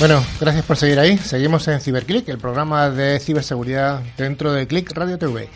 [0.00, 1.18] Bueno, gracias por seguir ahí.
[1.18, 5.50] Seguimos en CiberClick, el programa de ciberseguridad dentro de Click Radio TV.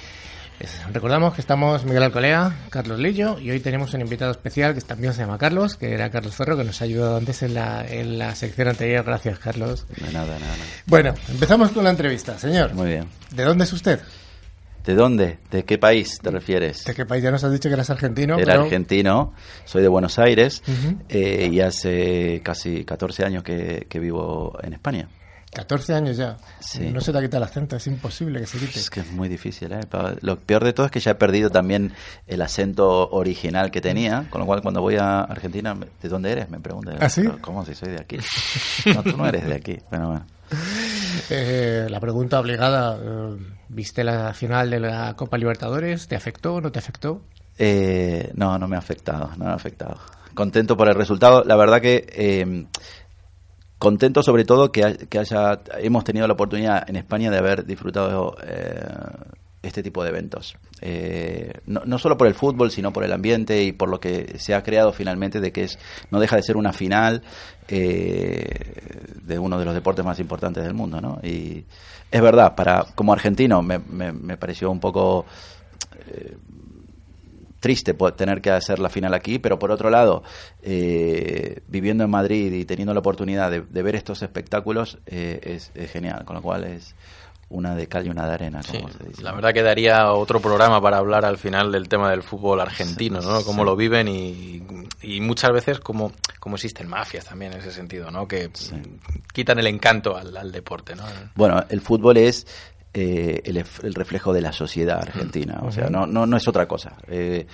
[0.92, 5.14] Recordamos que estamos Miguel Alcolea, Carlos Lillo y hoy tenemos un invitado especial que también
[5.14, 8.18] se llama Carlos, que era Carlos Ferro, que nos ha ayudado antes en la, en
[8.18, 9.02] la sección anterior.
[9.02, 9.86] Gracias, Carlos.
[9.88, 10.70] De nada, nada, nada.
[10.84, 12.38] Bueno, empezamos con la entrevista.
[12.38, 13.08] Señor, Muy bien.
[13.30, 13.98] ¿de dónde es usted?
[14.84, 15.38] ¿De dónde?
[15.50, 16.84] ¿De qué país te refieres?
[16.84, 17.22] ¿De qué país?
[17.24, 18.36] Ya nos has dicho que eras argentino.
[18.36, 19.32] Era pero- argentino,
[19.64, 20.62] soy de Buenos Aires
[21.08, 25.08] eh, y hace casi 14 años que, que vivo en España.
[25.54, 26.36] 14 años ya.
[26.58, 26.90] Sí.
[26.90, 28.78] No se te quita el acento, es imposible que se quite.
[28.80, 29.80] Es que es muy difícil, ¿eh?
[30.20, 31.92] Lo peor de todo es que ya he perdido también
[32.26, 36.50] el acento original que tenía, con lo cual cuando voy a Argentina, ¿de dónde eres?
[36.50, 36.96] Me preguntan.
[37.00, 37.22] ¿Ah, sí?
[37.22, 38.18] "Pero ¿Cómo si soy de aquí?
[38.92, 39.78] No, tú no eres de aquí.
[39.90, 40.26] Bueno, bueno.
[41.30, 42.98] Eh, la pregunta obligada,
[43.68, 46.08] ¿viste la final de la Copa Libertadores?
[46.08, 47.22] ¿Te afectó o no te afectó?
[47.58, 49.96] Eh, no, no me ha afectado, no me ha afectado.
[50.34, 51.44] Contento por el resultado.
[51.44, 52.66] La verdad que eh,
[53.78, 58.36] contento sobre todo que, que haya hemos tenido la oportunidad en España de haber disfrutado
[58.44, 58.82] eh,
[59.64, 60.56] este tipo de eventos.
[60.80, 64.38] Eh, no, no solo por el fútbol, sino por el ambiente y por lo que
[64.38, 65.78] se ha creado finalmente de que es
[66.10, 67.22] no deja de ser una final
[67.68, 68.44] eh,
[69.22, 71.18] de uno de los deportes más importantes del mundo, ¿no?
[71.22, 71.64] Y
[72.10, 75.24] es verdad, para como argentino me, me- pareció un poco
[77.60, 80.22] triste po- tener que hacer la final aquí, pero por otro lado,
[80.62, 85.40] eh, viviendo en Madrid y teniendo la oportunidad de, ver estos espectáculos, eh,
[85.74, 86.94] es genial, con lo cual es
[87.48, 89.22] una de cal y una de arena, como se dice.
[89.22, 93.20] La verdad que daría otro programa para hablar al final del tema del fútbol argentino,
[93.20, 93.40] ¿no?
[93.40, 93.44] Sí.
[93.44, 94.62] Cómo lo viven y,
[95.02, 98.26] y muchas veces cómo, cómo existen mafias también en ese sentido, ¿no?
[98.26, 98.50] Que
[99.32, 101.04] quitan el encanto al, al deporte, ¿no?
[101.34, 102.46] Bueno, el fútbol es
[102.94, 106.66] eh, el, el reflejo de la sociedad argentina, o sea, no, no, no es otra
[106.66, 106.92] cosa.
[107.08, 107.46] Eh,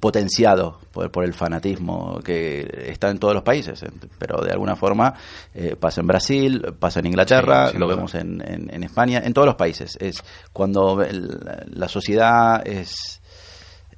[0.00, 3.84] potenciado por, por el fanatismo que está en todos los países,
[4.18, 5.14] pero de alguna forma
[5.54, 7.96] eh, pasa en Brasil, pasa en Inglaterra, Sí, lo duda.
[7.96, 9.96] vemos en, en- en España, en todos los países.
[10.00, 11.38] Es cuando el-
[11.70, 13.20] la sociedad es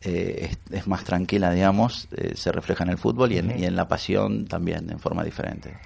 [0.03, 3.77] eh, es, es más tranquila, digamos, se refleja en el fútbol y en, y en
[3.77, 5.79] la pasión también, en forma diferente.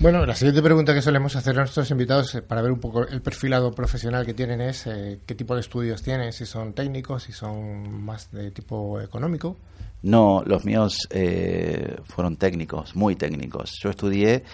[0.00, 3.04] Bueno, la siguiente pregunta que solemos hacer a nuestros invitados eh, para ver un poco
[3.08, 7.24] el perfilado profesional que tienen es eh, qué tipo de estudios tienen, si son técnicos,
[7.24, 9.56] si son más de tipo económico.
[10.02, 13.72] No, los míos eh, fueron técnicos, muy técnicos.
[13.82, 14.44] Yo estudié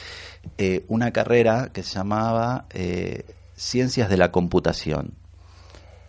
[0.89, 2.65] una carrera que se llamaba
[3.55, 5.13] Ciencias de la Computación.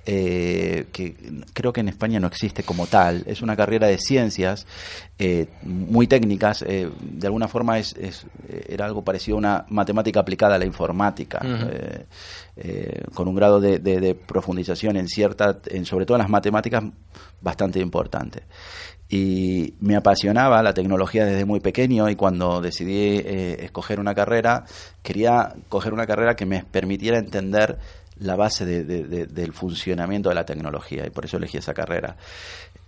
[0.06, 1.16] Eh, que
[1.54, 3.24] creo que en España no existe como tal.
[3.26, 4.68] Es una carrera de ciencias
[5.18, 6.62] eh, muy técnicas.
[6.68, 8.26] eh, de alguna forma es, es-
[8.70, 11.40] era algo parecido a una matemática aplicada a la informática.
[13.14, 16.84] Con un grado de, de- de profundización en cierta, en, sobre todo en las matemáticas,
[17.42, 18.44] bastante importante.
[19.10, 24.66] Y me apasionaba la tecnología desde muy pequeño y cuando decidí escoger una carrera,
[25.04, 27.78] quería coger una carrera que me permitiera entender
[28.18, 31.74] la base de- de- de- del funcionamiento de la tecnología y por eso elegí esa
[31.74, 32.16] carrera.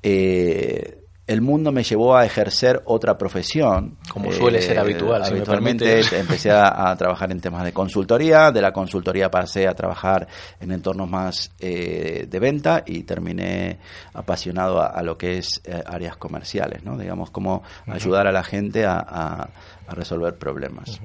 [0.04, 3.98] Eh, el mundo me llevó a ejercer otra profesión.
[4.02, 7.74] Eh, Como suele ser habitual, si me habitualmente empecé a, a trabajar en temas de
[7.74, 10.26] consultoría, de la consultoría pasé a trabajar
[10.62, 13.80] en entornos más eh, de venta y terminé
[14.14, 16.98] apasionado a, a lo que es eh, áreas comerciales, ¿no?
[16.98, 19.50] Digamos, cómo ayudar a la gente a, a-
[19.90, 21.02] a resolver problemas.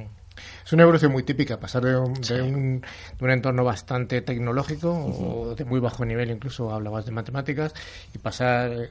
[0.64, 2.81] Es una evolución muy típica, pasar de un, de un,
[3.18, 7.75] de un entorno bastante tecnológico o de muy bajo nivel, incluso hablabas de matemáticas,
[8.14, 8.90] y pasar eh,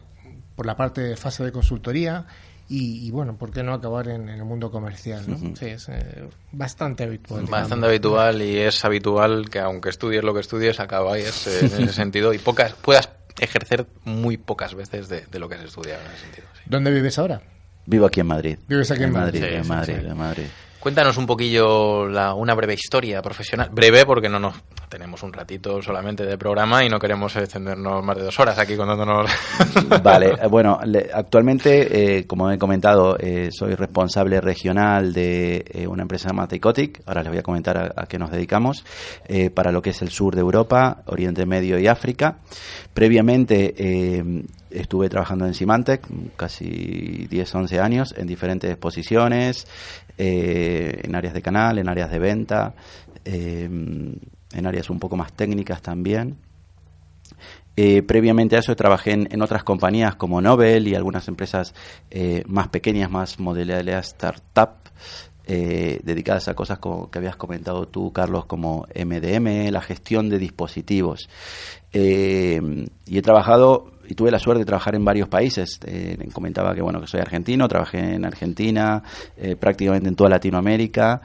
[0.56, 2.26] por la parte de fase de consultoría
[2.70, 5.24] y, y, bueno, ¿por qué no acabar en, en el mundo comercial?
[5.28, 5.38] ¿no?
[5.58, 7.42] Sí, es eh, bastante habitual.
[7.42, 7.90] Bastante digamos.
[7.90, 12.34] habitual y es habitual que aunque estudies lo que estudies, acabáis eh, en ese sentido
[12.34, 16.22] y pocas puedas ejercer muy pocas veces de, de lo que has estudiado en ese
[16.22, 16.48] sentido.
[16.54, 16.62] sí.
[16.66, 17.42] ¿Dónde vives ahora?
[17.86, 18.58] Vivo aquí en Madrid.
[18.70, 19.40] Vives aquí en Madrid.
[19.46, 20.08] Sí, en sí, Madrid, sí.
[20.08, 20.46] en Madrid.
[20.82, 23.70] Cuéntanos un poquillo la- una breve historia profesional.
[23.72, 24.56] Breve porque no nos
[24.90, 28.76] tenemos un ratito solamente de programa y no queremos extendernos más de dos horas aquí
[28.76, 29.30] contándonos.
[30.04, 36.02] Vale, bueno, le- actualmente, eh, como he comentado, eh, soy responsable regional de eh, una
[36.02, 37.02] empresa llamada Teicotic.
[37.06, 38.84] Ahora les voy a comentar a, a qué nos dedicamos.
[39.54, 42.40] para lo que es el sur de Europa, Oriente Medio y África.
[42.94, 46.02] Previamente eh, estuve trabajando en Symantec,
[46.36, 49.68] casi 10, 11 años, en diferentes posiciones,
[50.24, 52.76] eh, en áreas de canal, en áreas de venta,
[53.26, 56.38] eh, en áreas un poco más técnicas también.
[57.76, 61.74] Eh, previamente a eso trabajé en, otras compañías como Nobel y algunas empresas
[62.46, 64.92] más pequeñas, más modalidad startup,
[65.48, 71.30] dedicadas a cosas como, que habías comentado tú, Carlos, como MDM, la gestión de dispositivos.
[71.92, 75.80] Y he trabajado y tuve la suerte de trabajar en varios países.
[75.86, 79.02] Eh, comentaba que bueno que soy argentino, trabajé en Argentina,
[79.38, 81.22] eh, prácticamente en toda Latinoamérica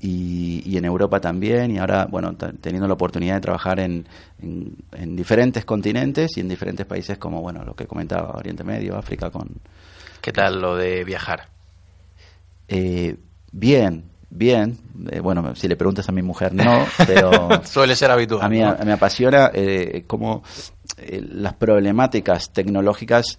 [0.00, 1.70] y, y en Europa también.
[1.70, 4.06] Y ahora, bueno, teniendo la oportunidad de trabajar en,
[4.42, 8.96] en, en diferentes continentes y en diferentes países como, bueno, lo que comentaba, Oriente Medio,
[8.98, 9.48] África, con...
[10.20, 11.48] ¿Qué tal lo de viajar?
[12.68, 13.16] Eh,
[13.52, 14.76] bien, bien.
[15.10, 17.48] Eh, bueno, si le preguntas a mi mujer, no, pero...
[17.64, 18.42] Suele ser habitual.
[18.44, 18.70] A mí ¿no?
[18.70, 20.42] a- me apasiona eh, cómo
[20.98, 23.38] eh, las problemáticas tecnológicas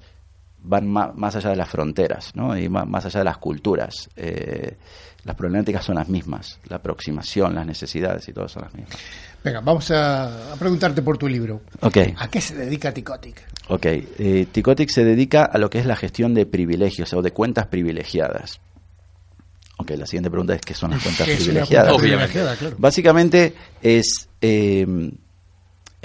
[0.60, 2.58] van más allá de las fronteras, ¿no?
[2.58, 4.10] Y más allá de las culturas.
[4.16, 4.76] Eh,
[5.24, 8.98] las problemáticas son las mismas, la aproximación, las necesidades y todo son las mismas.
[9.44, 11.62] Venga, vamos a, a preguntarte por tu libro.
[11.82, 13.46] Ok, ¿A qué se dedica Ticotic?
[13.70, 13.86] ok.
[13.86, 17.68] Eh, Ticotic se dedica a lo que es la gestión de privilegios o de cuentas
[17.68, 18.60] privilegiadas.
[19.78, 21.88] Ok, la siguiente pregunta es qué son las cuentas ¿Qué es una privilegiadas.
[21.94, 22.32] cuenta Obviamente.
[22.34, 22.58] privilegiada?
[22.58, 22.76] Claro.
[22.80, 25.12] Básicamente es eh,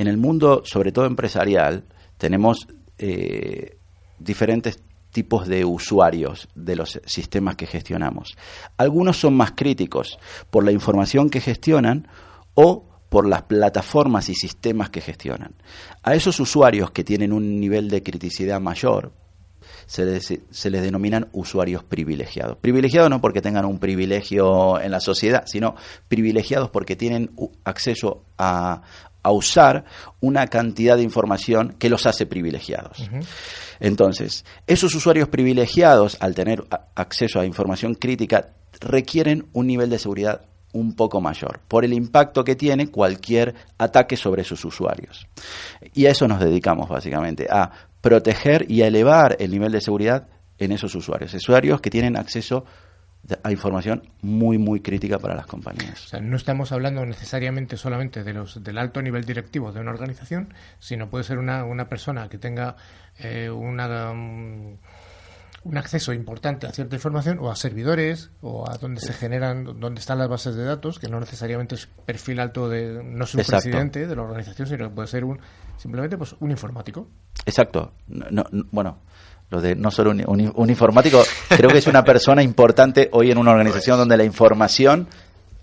[0.03, 1.85] en el mundo, sobre todo empresarial,
[2.19, 2.67] tenemos
[2.99, 3.79] eh,
[4.19, 8.37] diferentes tipos de usuarios de los sistemas que gestionamos.
[8.77, 10.19] Algunos son más críticos
[10.51, 12.09] por la información que gestionan
[12.55, 15.55] o por las plataformas y sistemas que gestionan.
[16.03, 19.13] A esos usuarios que tienen un nivel de criticidad mayor,
[19.87, 22.57] se les, denominan usuarios privilegiados.
[22.57, 25.75] Privilegiados no porque tengan un privilegio en la sociedad, sino
[26.09, 27.31] privilegiados porque tienen
[27.65, 28.83] acceso a,
[29.23, 29.85] a usar
[30.21, 33.09] una cantidad de información que los hace privilegiados.
[33.81, 40.43] Entonces, esos usuarios privilegiados, al tener acceso a información crítica, requieren un nivel de seguridad
[40.73, 45.27] un poco mayor, por el impacto que tiene cualquier ataque sobre sus usuarios.
[45.93, 47.71] Y a eso nos dedicamos básicamente, a
[48.01, 50.29] proteger y a elevar el nivel de seguridad
[50.59, 52.65] en esos usuarios, usuarios que tienen acceso
[53.43, 56.01] a información muy, muy crítica para las O compañías.
[56.09, 60.53] sea, no estamos hablando necesariamente solamente de los del alto nivel directivo de una organización,
[60.81, 62.77] sino puede ser una, una persona que tenga
[63.19, 64.77] eh, una, um,
[65.65, 70.01] un acceso importante a cierta información o a servidores o a donde se generan, donde
[70.01, 73.41] están las bases de datos, que no necesariamente es perfil alto de, no es un
[73.41, 73.63] Exacto.
[73.63, 75.39] presidente de la organización, sino que puede ser un
[75.77, 77.09] simplemente pues un informático.
[77.47, 77.93] Exacto.
[78.09, 78.99] No- bueno,
[79.53, 83.37] Lo de no solo un, un- informático, creo que es una persona importante hoy en
[83.37, 85.07] una organización donde la información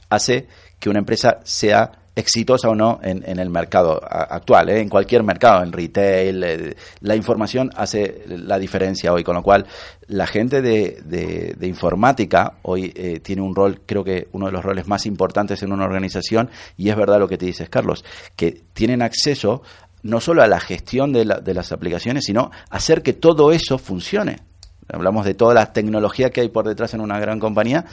[0.10, 0.48] hace
[0.80, 4.80] que una empresa sea exitosa o no en, en el mercado actual, ¿eh?
[4.82, 6.44] en cualquier mercado, en retail.
[6.44, 9.66] eh, la información hace la diferencia hoy, con lo cual
[10.08, 14.52] la gente de, de- de informática hoy eh, tiene un rol, creo que uno de
[14.52, 18.04] los roles más importantes en una organización, y es verdad lo que te dices, Carlos,
[18.36, 19.64] que tienen acceso
[20.04, 23.78] no solo a la gestión de, la- de las aplicaciones, sino hacer que todo eso
[23.78, 24.38] funcione.
[24.91, 27.86] Hablamos de toda la tecnología que hay por detrás en una gran compañía,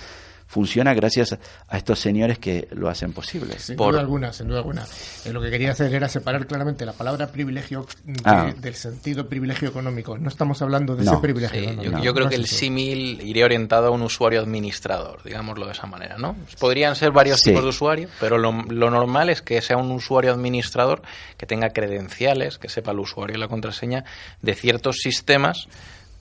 [0.46, 1.36] funciona gracias
[1.68, 3.58] a estos señores que lo hacen posible.
[3.58, 4.86] Sin Por- duda alguna, sin duda alguna.
[5.24, 8.52] Eh, lo que quería hacer era separar claramente la palabra privilegio de- Ah.
[8.56, 10.16] del sentido privilegio económico.
[10.18, 11.12] No estamos hablando de No.
[11.12, 11.60] ese privilegio.
[11.60, 14.40] Sí, no, yo, no, yo creo no que el símil iría orientado a un usuario
[14.40, 16.36] administrador, digámoslo de esa manera, ¿no?
[16.60, 17.50] Podrían ser varios Sí.
[17.50, 21.02] tipos de usuario, pero lo, lo normal es que sea un usuario administrador
[21.36, 24.04] que tenga credenciales, que sepa el usuario y la contraseña
[24.42, 25.66] de ciertos sistemas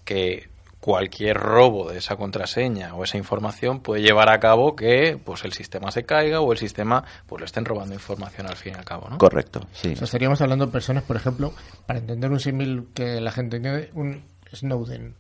[0.03, 0.49] que
[0.85, 5.51] cualquier robo de esa contraseña o esa información puede llevar a cabo que pues el
[5.51, 8.85] sistema se caiga o el sistema pues le estén robando información al fin y al
[8.85, 9.17] cabo, ¿no?
[9.17, 9.93] Correcto, sí.
[9.93, 11.55] O sea, estaríamos hablando de personas, por ejemplo,
[11.87, 15.15] para entender un símil que la gente entiende, un Snowden.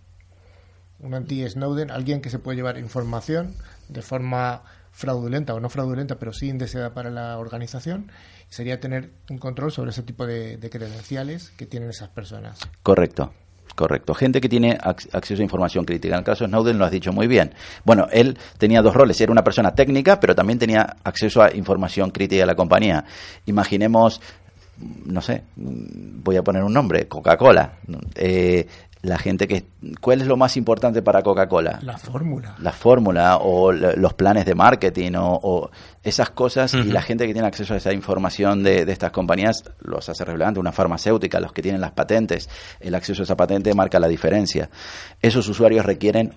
[0.99, 3.55] Un anti-Snowden, alguien que se puede llevar información
[3.89, 4.61] de forma
[4.91, 8.11] fraudulenta o no fraudulenta, pero sí indeseada para la organización,
[8.49, 12.59] sería tener un control sobre ese tipo de, de credenciales que tienen esas personas.
[12.83, 13.33] Correcto.
[13.75, 14.13] Correcto.
[14.13, 16.15] Gente que tiene ac- acceso a información crítica.
[16.15, 17.53] En el caso de Snowden lo has dicho muy bien.
[17.83, 19.19] Bueno, él tenía dos roles.
[19.19, 23.03] Era una persona técnica, pero también tenía acceso a información crítica de la compañía.
[23.45, 24.21] Imaginemos,
[25.05, 27.73] no sé, voy a poner un nombre, Coca-Cola.
[28.15, 28.65] Eh,
[29.05, 29.65] la gente que...
[30.01, 31.79] ¿Cuál es lo más importante para Coca-Cola?
[31.83, 32.55] La fórmula.
[32.59, 35.71] la fórmula o los planes de marketing o, o
[36.03, 39.63] esas cosas y la gente que tiene acceso a esa información de, de estas compañías
[39.79, 40.59] los hace relevante.
[40.59, 42.49] Una farmacéutica, los que tienen las patentes,
[42.79, 44.69] el acceso a esa patente marca la diferencia.
[45.21, 46.33] Esos usuarios requieren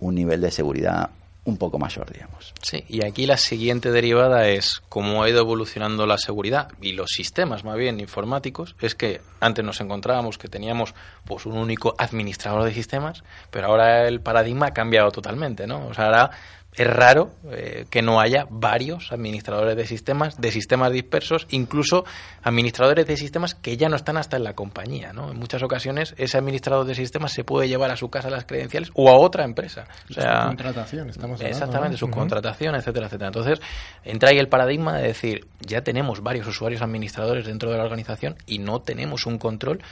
[0.00, 1.10] un nivel de seguridad
[1.44, 2.52] un poco mayor, digamos.
[2.62, 7.10] Sí, y aquí la siguiente derivada es cómo ha ido evolucionando la seguridad y los
[7.10, 12.64] sistemas, más bien informáticos, es que antes nos encontrábamos que teníamos pues un único administrador
[12.64, 15.86] de sistemas, pero ahora el paradigma ha cambiado totalmente, ¿no?
[15.86, 16.30] O sea, ahora
[16.72, 22.04] es raro eh, que no haya varios administradores de sistemas, de sistemas dispersos, incluso
[22.42, 25.30] administradores de sistemas que ya no están hasta en la compañía, ¿no?
[25.32, 28.90] En muchas ocasiones ese administrador de sistemas se puede llevar a su casa las credenciales
[28.94, 29.86] o a otra empresa.
[30.10, 31.56] O sea, Contratación, estamos hablando.
[31.56, 31.98] Exactamente, ¿no?
[31.98, 33.28] subcontratación, etcétera, etcétera.
[33.28, 33.60] Entonces,
[34.04, 38.36] entra ahí el paradigma de decir, ya tenemos varios usuarios administradores dentro de la organización
[38.46, 39.82] y no tenemos un control.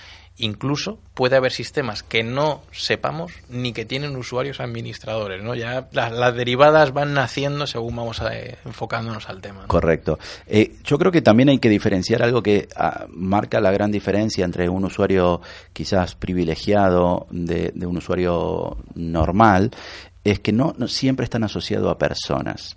[0.41, 5.57] Incluso puede haber sistemas que no sepamos ni que tienen usuarios administradores, ¿no?
[5.57, 9.66] Ya las, derivadas van naciendo según vamos a, eh, enfocándonos al tema.
[9.66, 10.18] Correcto.
[10.47, 14.45] Eh, yo creo que también hay que diferenciar algo que ah, marca la gran diferencia
[14.45, 15.41] entre un usuario
[15.72, 19.72] quizás privilegiado de, de un usuario normal,
[20.22, 22.76] es que no, no siempre están asociados a personas.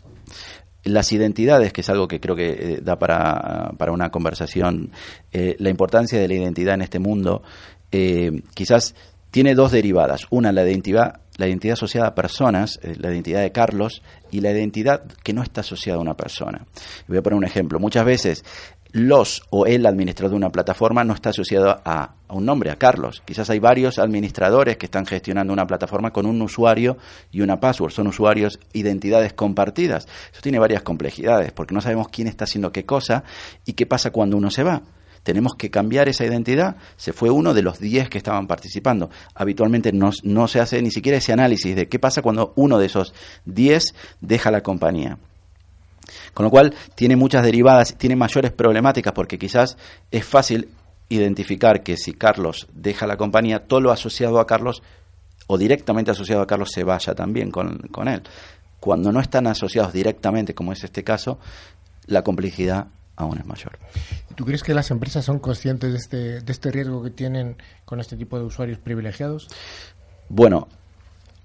[0.84, 4.91] Las identidades, que es algo que creo que eh, da para, para una conversación,
[5.32, 7.43] eh, la importancia de la identidad en este mundo,
[7.91, 8.95] eh, quizás
[9.32, 10.27] tiene dos derivadas.
[10.29, 14.51] Una, la identidad, la identidad asociada a personas, eh, la identidad de Carlos, y la
[14.51, 16.65] identidad que no está asociada a una persona.
[17.07, 17.79] Voy a poner un ejemplo.
[17.79, 18.45] Muchas veces
[18.91, 23.21] los o el administrador de una plataforma no está asociado a, un nombre, a Carlos.
[23.25, 26.97] Quizás hay varios administradores que están gestionando una plataforma con un usuario
[27.31, 27.91] y una password.
[27.91, 30.07] Son usuarios, identidades compartidas.
[30.31, 33.23] Eso tiene varias complejidades porque no sabemos quién está haciendo qué cosa
[33.65, 34.81] y qué pasa cuando uno se va
[35.23, 36.77] tenemos que cambiar esa identidad.
[36.97, 39.11] Se fue uno de los 10 que estaban participando.
[39.35, 42.87] Habitualmente no, no, se hace ni siquiera ese análisis de qué pasa cuando uno de
[42.87, 43.13] esos
[43.45, 45.19] 10 deja la compañía.
[46.34, 49.78] Con lo cual tiene muchas derivadas, tiene mayores problemáticas porque quizás
[50.10, 50.70] es fácil
[51.10, 54.82] identificar que si Carlos deja la compañía, todo lo asociado a Carlos
[55.47, 58.24] o directamente asociado a Carlos se vaya también con, con él.
[58.80, 61.38] Cuando no están asociados directamente, como es este caso,
[62.08, 63.78] la complejidad aún es mayor.
[64.36, 67.99] ¿Tú crees que las empresas son conscientes de este, de este riesgo que tienen con
[67.99, 69.47] este tipo de usuarios privilegiados?
[70.30, 70.68] Bueno,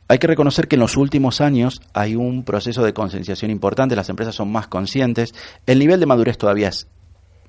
[0.09, 4.09] hay que reconocer que en los últimos años hay un proceso de concienciación importante, las
[4.09, 5.35] empresas son más conscientes,
[5.67, 6.87] el nivel de madurez todavía es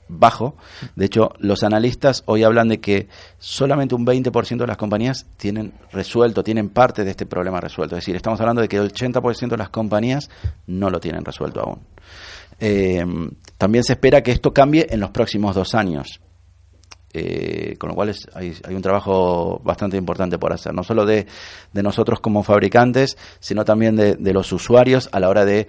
[0.10, 0.56] bajo,
[0.96, 3.08] de hecho los analistas hoy hablan de que
[3.40, 8.04] solamente un 20% de las compañías tienen resuelto, tienen parte de este problema resuelto, es
[8.04, 10.30] decir, estamos hablando de que el 80% de las compañías
[10.66, 11.80] no lo tienen resuelto aún.
[12.60, 13.06] Eh,
[13.58, 16.22] también se espera que esto cambie en los próximos dos años.
[17.20, 21.06] Eh, con lo cual es- hay, hay un trabajo bastante importante por hacer, no solo
[21.06, 21.26] de,
[21.74, 25.68] de nosotros como fabricantes, sino también de, de los usuarios a la hora de,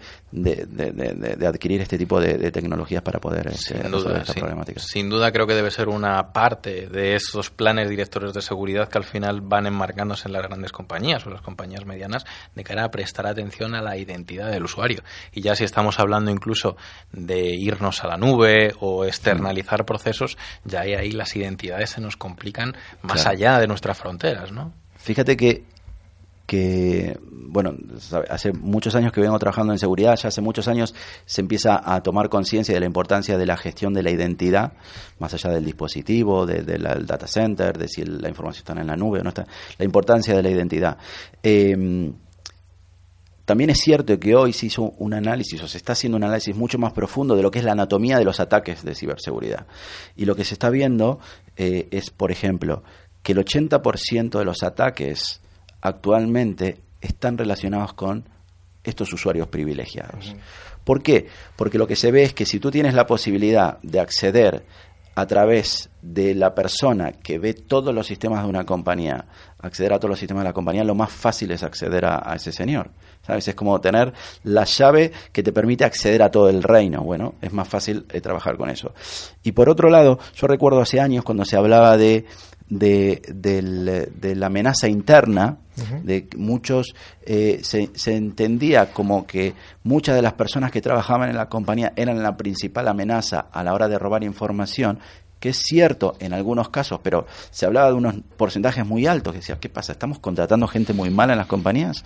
[1.47, 4.81] adquirir este tipo de, tecnologías para poder este, Sin resolver duda, esta sin, problemática.
[4.81, 8.99] sin duda creo que debe ser una parte de esos planes directores de seguridad que
[8.99, 12.25] al final van enmarcándose en las grandes compañías o las compañías medianas
[12.55, 15.03] de cara a prestar atención a la identidad del usuario.
[15.33, 16.77] Y ya si estamos hablando incluso
[17.13, 22.17] de irnos a la nube o externalizar procesos, ya ahí, ahí las identidades se nos
[22.17, 23.31] complican más Claro.
[23.31, 24.73] allá de nuestras fronteras, ¿no?
[24.97, 25.65] Fíjate que,
[26.47, 27.75] que, bueno,
[28.31, 30.95] hace muchos años que vengo trabajando en seguridad, ya hace muchos años
[31.27, 34.73] se empieza a tomar conciencia de la importancia de la gestión de la identidad,
[35.19, 38.97] más allá del dispositivo, de del data center, de si la información está en la
[38.97, 39.47] nube o no está,
[39.79, 40.97] la importancia de la identidad.
[41.43, 42.13] Eh,
[43.49, 46.55] también es cierto que hoy se hizo un análisis, o se está haciendo un análisis
[46.55, 49.67] mucho más profundo de lo que es la anatomía de los ataques de ciberseguridad.
[50.17, 51.19] Y lo que se está viendo
[51.57, 52.83] eh, es, por ejemplo,
[53.23, 55.41] que el 80% de los ataques
[55.81, 58.29] actualmente están relacionados con
[58.85, 60.37] estos usuarios privilegiados.
[60.85, 61.29] ¿Por qué?
[61.57, 64.67] Porque lo que se ve es que si tú tienes la posibilidad de acceder
[65.15, 69.25] a través de la persona que ve todos los sistemas de una compañía,
[69.61, 72.37] acceder a todos los sistemas de la compañía, lo más fácil es acceder a, a
[72.37, 72.91] ese señor.
[73.27, 73.49] ¿Sabes?
[73.49, 74.13] Es como tener
[74.45, 77.03] la llave que te permite acceder a todo el reino.
[77.03, 78.95] Bueno, es más fácil eh, trabajar con eso.
[79.43, 82.25] Y por otro lado, yo recuerdo hace años cuando se hablaba de,
[82.69, 85.59] de, de la amenaza interna,
[86.03, 86.95] de muchos
[87.25, 89.55] eh, se, se entendía como que
[89.85, 93.75] muchas de las personas que trabajaban en la compañía eran la principal amenaza a la
[93.75, 94.99] hora de robar información
[95.41, 99.39] que es cierto en algunos casos, pero se hablaba de unos porcentajes muy altos, que
[99.39, 99.93] decía, ¿qué pasa?
[99.93, 102.03] ¿Estamos contratando gente muy mala en las compañías?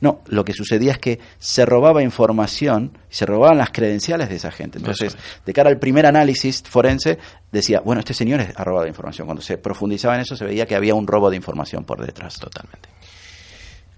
[0.00, 4.50] No, lo que sucedía es que se robaba información, se robaban las credenciales de esa
[4.50, 4.78] gente.
[4.78, 7.18] Entonces, de cara al primer análisis forense,
[7.52, 9.26] decía, bueno, este señor ha robado información.
[9.26, 12.38] Cuando se profundizaba en eso, se veía que había un robo de información por detrás.
[12.38, 12.88] Totalmente.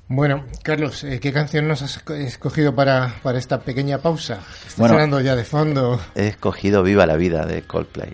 [0.08, 4.40] Bueno, Carlos, eh, ¿qué canción nos has esco- escogido para, para esta pequeña pausa?
[4.66, 4.94] Está Bueno.
[4.94, 6.00] sonando ya de fondo.
[6.14, 8.12] he escogido Viva la Vida de Coldplay.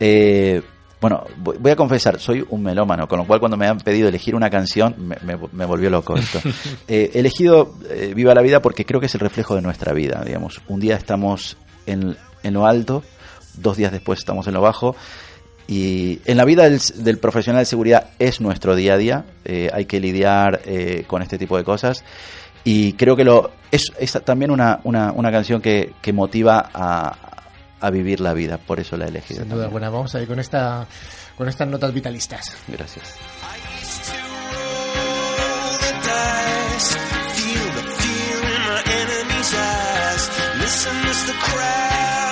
[0.00, 0.62] Eh,
[1.00, 4.34] bueno, voy a confesar, soy un melómano, con lo cual cuando me han pedido elegir
[4.34, 6.40] una canción me, me- me volvió loco esto.
[6.88, 9.92] Eh, he elegido eh, Viva la Vida porque creo que es el reflejo de nuestra
[9.92, 10.60] vida, digamos.
[10.68, 13.02] Un día estamos en, en lo alto,
[13.58, 14.96] dos días después estamos en lo bajo.
[15.68, 19.68] Y en la vida del, del profesional de seguridad es nuestro día a día, eh,
[19.72, 22.04] hay que lidiar eh, con este tipo de cosas
[22.62, 27.16] y creo que lo es, es también una, una, una canción que, que motiva a,
[27.80, 29.40] a vivir la vida, por eso la he elegido.
[29.40, 29.66] Sin duda también.
[29.66, 30.86] alguna, vamos a ir con, esta,
[31.36, 32.56] con estas notas vitalistas.
[32.68, 33.14] Gracias.
[35.38, 36.98] roll the dice.
[37.36, 40.30] Feel the fear in my enemy's eyes.
[40.60, 42.25] Listen as the crowd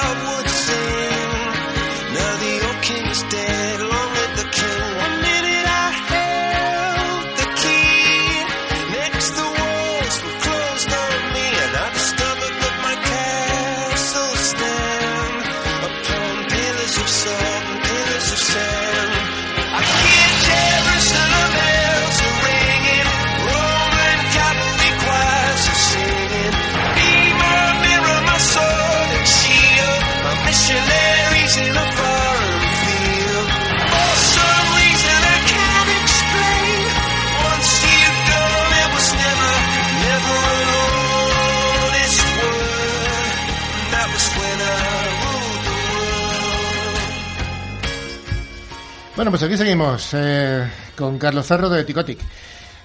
[49.17, 52.19] Bueno, pues aquí seguimos eh, con Carlos Cerro de Ticotic.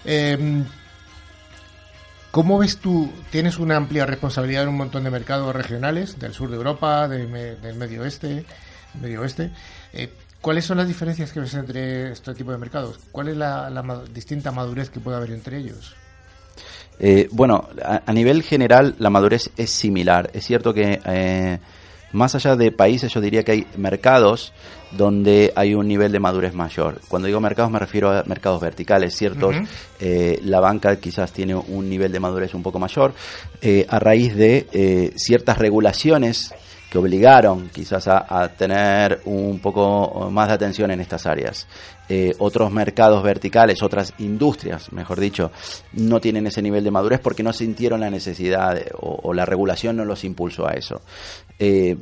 [0.06, 0.64] Eh,
[2.30, 3.12] ¿Cómo ves tú?
[3.32, 7.30] Tienes una amplia responsabilidad en un montón de mercados regionales, del sur de Europa, del
[7.30, 8.46] medio oeste,
[9.02, 9.50] medio oeste.
[9.92, 13.00] Eh, ¿Cuáles son las diferencias que ves entre este tipo de mercados?
[13.12, 15.96] ¿Cuál es la, distinta madurez que puede haber entre ellos?
[17.00, 20.30] Eh, bueno, a, nivel general la madurez es similar.
[20.34, 21.60] Es cierto que
[22.12, 24.54] más allá de países yo diría que hay mercados
[24.92, 27.00] donde hay un nivel de madurez mayor.
[27.08, 29.56] Cuando digo mercados me refiero a mercados verticales, ciertos.
[30.00, 33.14] Eh, la banca quizás tiene un nivel de madurez un poco mayor
[33.62, 36.54] eh, a raíz de eh, ciertas regulaciones
[36.90, 41.68] que obligaron quizás a, a tener un poco más de atención en estas áreas.
[42.10, 45.52] Eh, otros mercados verticales, otras industrias, mejor dicho,
[45.94, 50.06] no tienen ese nivel de madurez porque no sintieron la necesidad o la regulación no
[50.06, 51.02] los impulsó a eso.
[51.60, 51.98] Eh,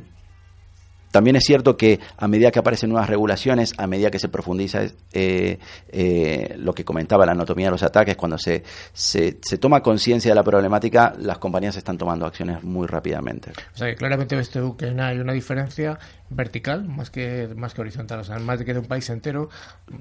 [1.10, 4.82] también es cierto que a medida que aparecen nuevas regulaciones, a medida que se profundiza
[5.12, 9.80] eh, eh, lo que comentaba la anatomía de los ataques, cuando se, se, se toma
[9.80, 13.52] conciencia de la problemática, las compañías están tomando acciones muy rápidamente.
[13.74, 15.98] O sea, que claramente ves tú que hay una diferencia
[16.30, 19.48] vertical más que más que horizontal, o sea, más que de un país entero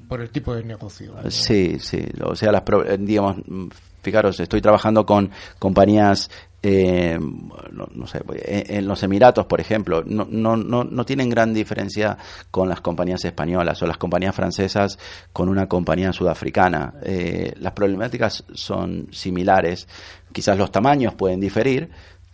[0.07, 1.13] por el tipo de negocio.
[1.15, 1.31] ¿no?
[1.31, 2.05] Sí, sí.
[2.23, 3.67] O sea, las, eh, digamos, mm,
[4.01, 6.29] fijaros, estoy trabajando con compañías,
[6.69, 11.53] eh, no, no sé, en, en los Emiratos, por ejemplo, no, no, no, tienen gran
[11.53, 12.17] diferencia
[12.51, 14.99] con las compañías españolas o las compañías francesas
[15.31, 16.95] con una compañía sudafricana.
[17.03, 19.87] Eh, las problemáticas son similares,
[20.33, 21.89] quizás los tamaños pueden diferir,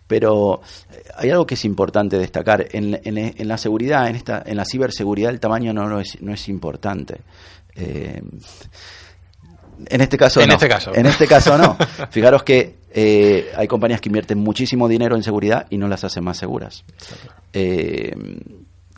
[0.08, 2.66] pero eh, hay algo que es importante destacar.
[2.72, 7.20] En, la seguridad, en, esta, en la ciberseguridad, el tamaño no, es, importante.
[7.76, 8.20] Eh,
[9.86, 10.54] en este caso En no.
[10.54, 10.94] este caso.
[10.94, 11.76] En este caso no.
[12.10, 16.24] Fijaros que eh, hay compañías que invierten muchísimo dinero en seguridad y no las hacen
[16.24, 16.84] más seguras.
[17.52, 18.14] Eh,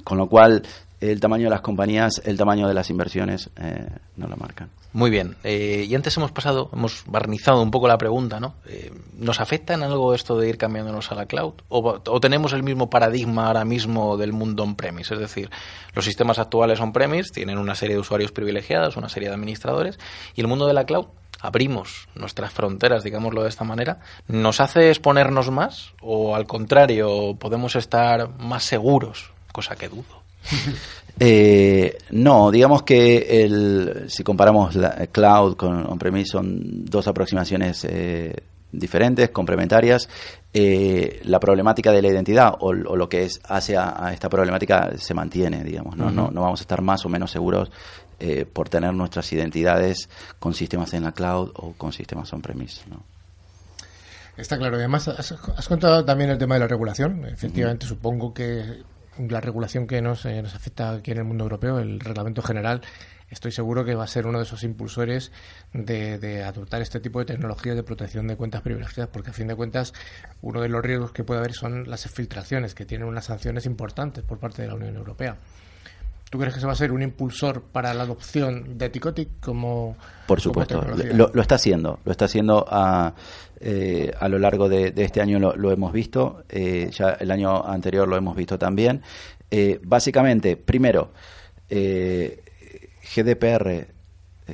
[0.05, 0.63] con lo cual,
[1.01, 4.71] el tamaño de las compañías, el tamaño de las inversiones eh, no lo marcan.
[4.93, 5.37] Muy bien.
[5.45, 8.55] Eh, y antes hemos pasado, hemos barnizado un poco la pregunta, ¿no?
[8.67, 11.53] Eh, ¿Nos afecta en algo esto de ir cambiándonos a la cloud?
[11.69, 15.15] ¿O, o tenemos el mismo paradigma ahora mismo del mundo on-premise?
[15.15, 15.51] Es decir,
[15.95, 19.99] los sistemas actuales on-premise tienen una serie de usuarios privilegiados, una serie de administradores,
[20.35, 21.07] y el mundo de la cloud
[21.41, 27.77] abrimos nuestras fronteras, digámoslo de esta manera, ¿nos hace exponernos más o al contrario podemos
[27.77, 29.33] estar más seguros?
[29.53, 30.26] Cosa que dudo.
[31.19, 38.37] Eh, no, digamos que el, si comparamos la cloud con on-premise son dos aproximaciones eh,
[38.71, 40.09] diferentes, complementarias.
[40.53, 44.29] Eh, la problemática de la identidad o, o lo que es hace a, a esta
[44.29, 45.97] problemática se mantiene, digamos.
[45.97, 46.11] ¿no?
[46.11, 47.71] no, no vamos a estar más o menos seguros
[48.19, 52.83] eh, por tener nuestras identidades con sistemas en la cloud o con sistemas on-premise.
[52.89, 53.03] ¿no?
[54.37, 54.77] Está claro.
[54.77, 57.25] Y Además, has, has contado también el tema de la regulación.
[57.27, 58.83] Efectivamente, supongo que
[59.19, 62.83] la regulación que nos, eh, nos afecta aquí en el mundo europeo, el reglamento general,
[63.31, 65.33] estoy seguro que va a ser uno de esos impulsores
[65.73, 69.49] de, de adoptar este tipo de tecnologías de protección de cuentas privilegiadas, porque a fin
[69.49, 69.93] de cuentas
[70.43, 74.25] uno de los riesgos que puede haber son las filtraciones, que tienen unas sanciones importantes
[74.25, 75.37] por parte de la Unión Europea.
[76.31, 79.97] ¿Tú crees que se va a ser un impulsor para la adopción de Ticotic como
[80.27, 80.83] Por supuesto,
[81.15, 83.15] lo, lo está haciendo, lo está haciendo a,
[83.61, 87.31] eh, a lo largo de, de este año lo, lo hemos visto, eh, ya el
[87.31, 89.03] año anterior lo hemos visto también.
[89.51, 91.13] Eh, básicamente, primero,
[91.71, 92.43] eh,
[93.15, 93.87] GDPR,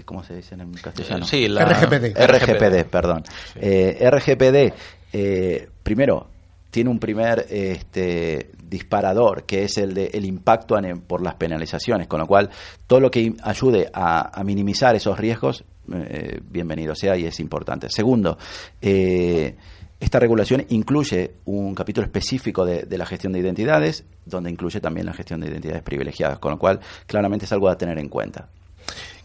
[0.05, 1.25] ¿cómo se dice en castellano?
[1.25, 2.15] Sí, la- RGPD.
[2.17, 3.25] RGPD, perdón.
[3.57, 4.75] Eh, RGPD,
[5.15, 6.29] eh, primero,
[6.73, 12.19] tiene un primer este, disparador, que es el de el impacto por las penalizaciones, con
[12.19, 12.49] lo cual
[12.87, 17.91] todo lo que ayude a, minimizar esos riesgos, eh, bienvenido sea y es importante.
[17.91, 18.39] Segundo,
[18.81, 19.55] eh,
[20.01, 25.13] esta regulación incluye un capítulo específico de la gestión de identidades, donde incluye también la
[25.13, 28.49] gestión de identidades privilegiadas, con lo cual claramente es algo a tener en cuenta.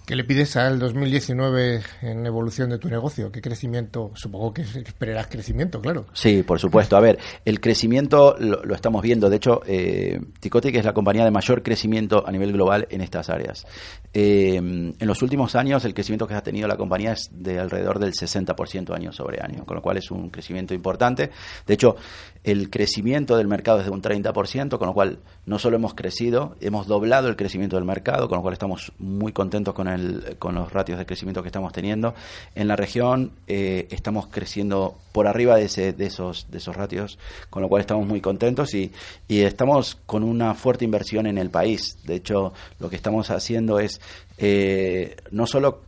[0.07, 3.29] ¿Qué le pides al 2019 en evolución de tu negocio?
[3.29, 4.13] ¿Qué crecimiento?
[4.15, 6.05] Supongo que esperarás crecimiento, claro.
[6.13, 6.95] Sí, por supuesto.
[6.95, 9.29] A ver, el crecimiento lo, estamos viendo.
[9.29, 13.67] De hecho, eh, es la compañía de mayor crecimiento a nivel global en estas áreas.
[14.13, 17.99] Eh, en los últimos años, el crecimiento que ha tenido la compañía es de alrededor
[17.99, 21.31] del 60% año sobre año, con lo cual es un crecimiento importante.
[21.65, 21.97] De hecho,
[22.47, 26.55] el crecimiento del mercado es de un 30%, con lo cual no solo hemos crecido,
[26.61, 30.55] hemos doblado el crecimiento del mercado, con lo cual estamos muy contentos con, el, con
[30.55, 32.15] los ratios de crecimiento que estamos teniendo.
[32.55, 37.19] En la región eh, estamos creciendo por arriba de, ese, de, esos, de esos ratios,
[37.49, 38.93] con lo cual estamos muy contentos y,
[39.27, 41.97] y estamos con una fuerte inversión en el país.
[42.05, 43.99] De hecho, lo que estamos haciendo es
[44.37, 45.81] eh, no solo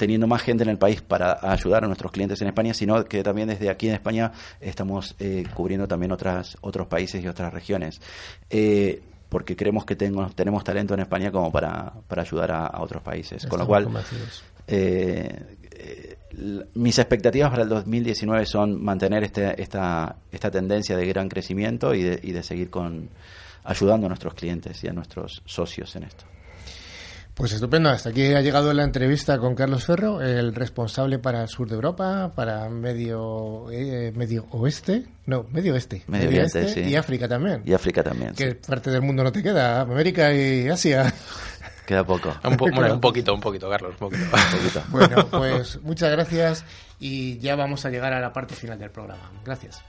[0.00, 3.22] teniendo más gente en el país para ayudar a nuestros clientes en España, sino que
[3.22, 8.00] también desde aquí en España estamos eh, cubriendo también otras, otros países y otras regiones.
[8.48, 12.80] Eh, porque creemos que tengo, tenemos talento en España como para, para ayudar a, a
[12.80, 13.44] otros países.
[13.44, 13.88] Con lo cual,
[14.66, 16.16] eh, eh,
[16.76, 22.02] mis expectativas para el 2019 son mantener este, esta, esta tendencia de gran crecimiento y
[22.04, 23.10] de, y de seguir con
[23.64, 26.24] ayudando a nuestros clientes y a nuestros socios en esto.
[27.34, 31.48] Pues estupendo, hasta aquí ha llegado la entrevista con Carlos Ferro, el responsable para el
[31.48, 36.80] sur de Europa, para medio eh, medio oeste, no, medio oeste, Medio este sí.
[36.80, 37.62] y África también.
[37.64, 38.34] Y África también.
[38.34, 38.58] ¿Qué sí.
[38.66, 39.80] parte del mundo no te queda?
[39.80, 41.12] América y Asia.
[41.86, 42.28] Queda poco.
[42.44, 42.94] Un, po- bueno, Claro.
[42.94, 44.24] un poquito, un poquito, Carlos, un poquito.
[44.24, 44.82] Un poquito.
[44.90, 46.64] Bueno, pues muchas gracias
[46.98, 49.30] y ya vamos a llegar a la parte final del programa.
[49.44, 49.80] Gracias.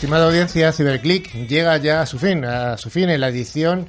[0.00, 3.86] Estimada audiencia, Ciberclick llega ya a su fin, a su fin en la edición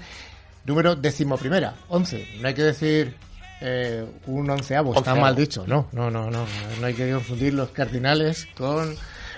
[0.66, 2.40] número decimoprimera, 11.
[2.42, 3.16] No hay que decir
[3.62, 6.46] eh, un onceavo, está mal dicho, no, no, no, no,
[6.82, 8.94] no hay que confundir los cardinales con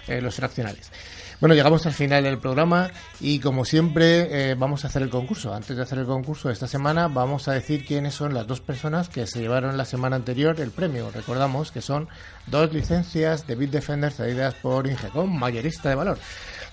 [0.07, 0.91] eh, los fraccionales.
[1.39, 5.53] Bueno, llegamos al final del programa y como siempre eh, vamos a hacer el concurso.
[5.53, 8.61] Antes de hacer el concurso de esta semana vamos a decir quiénes son las dos
[8.61, 11.11] personas que se llevaron la semana anterior el premio.
[11.11, 12.07] Recordamos que son
[12.47, 16.17] dos licencias de Bitdefender cedidas por Ingecom, mayorista de valor.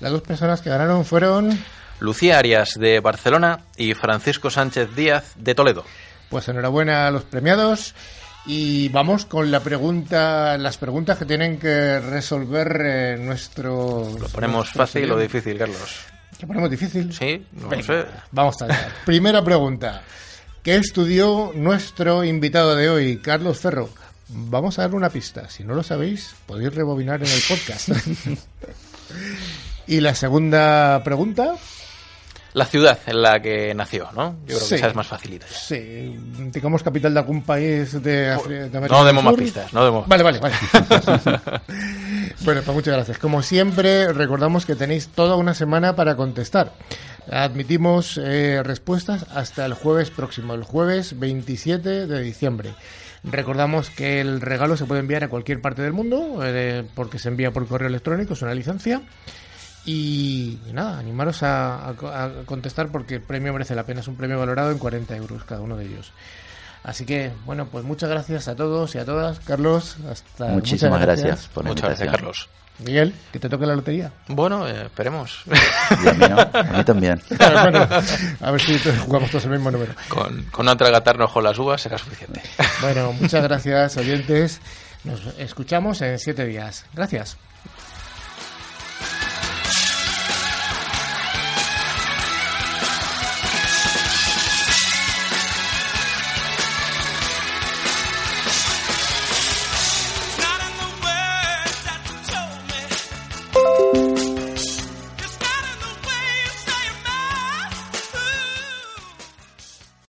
[0.00, 1.58] Las dos personas que ganaron fueron
[2.00, 5.84] Lucía Arias de Barcelona y Francisco Sánchez Díaz de Toledo.
[6.30, 7.94] Pues enhorabuena a los premiados
[8.46, 14.08] y vamos con la pregunta, las preguntas que tienen que resolver eh, nuestro.
[14.18, 16.00] ¿Lo ponemos fácil o difícil, Carlos?
[16.40, 17.12] ¿Lo ponemos difícil?
[17.12, 18.06] Sí, no Venga, sé.
[18.32, 18.94] Vamos allá.
[19.04, 20.02] Primera pregunta.
[20.62, 23.90] ¿Qué estudió nuestro invitado de hoy, Carlos Ferro?
[24.28, 25.50] Vamos a darle una pista.
[25.50, 27.90] Si no lo sabéis, podéis rebobinar en el podcast.
[29.90, 31.54] y la segunda pregunta.
[32.52, 34.32] La ciudad en la que nació, ¿no?
[34.40, 34.68] Yo creo Sí.
[34.70, 35.46] que esa es más facilita.
[35.46, 35.54] ya.
[35.56, 36.16] Sí,
[36.52, 40.08] digamos capital de algún país de, Afri- de América No demos más pistas, no demos.
[40.08, 40.54] Vale, vale, vale.
[42.40, 43.18] bueno, pues muchas gracias.
[43.18, 46.72] Como siempre, recordamos que tenéis toda una semana para contestar.
[47.30, 52.70] Admitimos eh, respuestas hasta el jueves próximo, el jueves 27 de diciembre.
[53.22, 57.28] Recordamos que el regalo se puede enviar a cualquier parte del mundo, eh, porque se
[57.28, 59.02] envía por correo electrónico, es una licencia.
[59.86, 64.00] Y, nada, animaros a, a co- a contestar porque el premio merece la pena.
[64.00, 66.12] Es un premio valorado en 40 euros cada uno de ellos.
[66.82, 69.40] Así que, bueno, pues muchas gracias a todos y a todas.
[69.40, 72.10] Carlos, hasta Muchísimas muchas gracias por la Muchas gracias.
[72.10, 72.48] Carlos.
[72.78, 74.10] Miguel, que te toque la lotería.
[74.28, 75.42] Bueno, eh, esperemos.
[76.02, 76.40] Y a mí, ¿no?
[76.40, 77.20] A mí también.
[77.28, 77.86] bueno,
[78.40, 79.92] a ver si jugamos todos el mismo número.
[80.08, 80.76] con, con no
[81.28, 82.40] con las uvas será suficiente.
[82.80, 84.60] Bueno, muchas gracias, oyentes.
[85.04, 86.86] Nos escuchamos en siete días.
[86.94, 87.36] Gracias.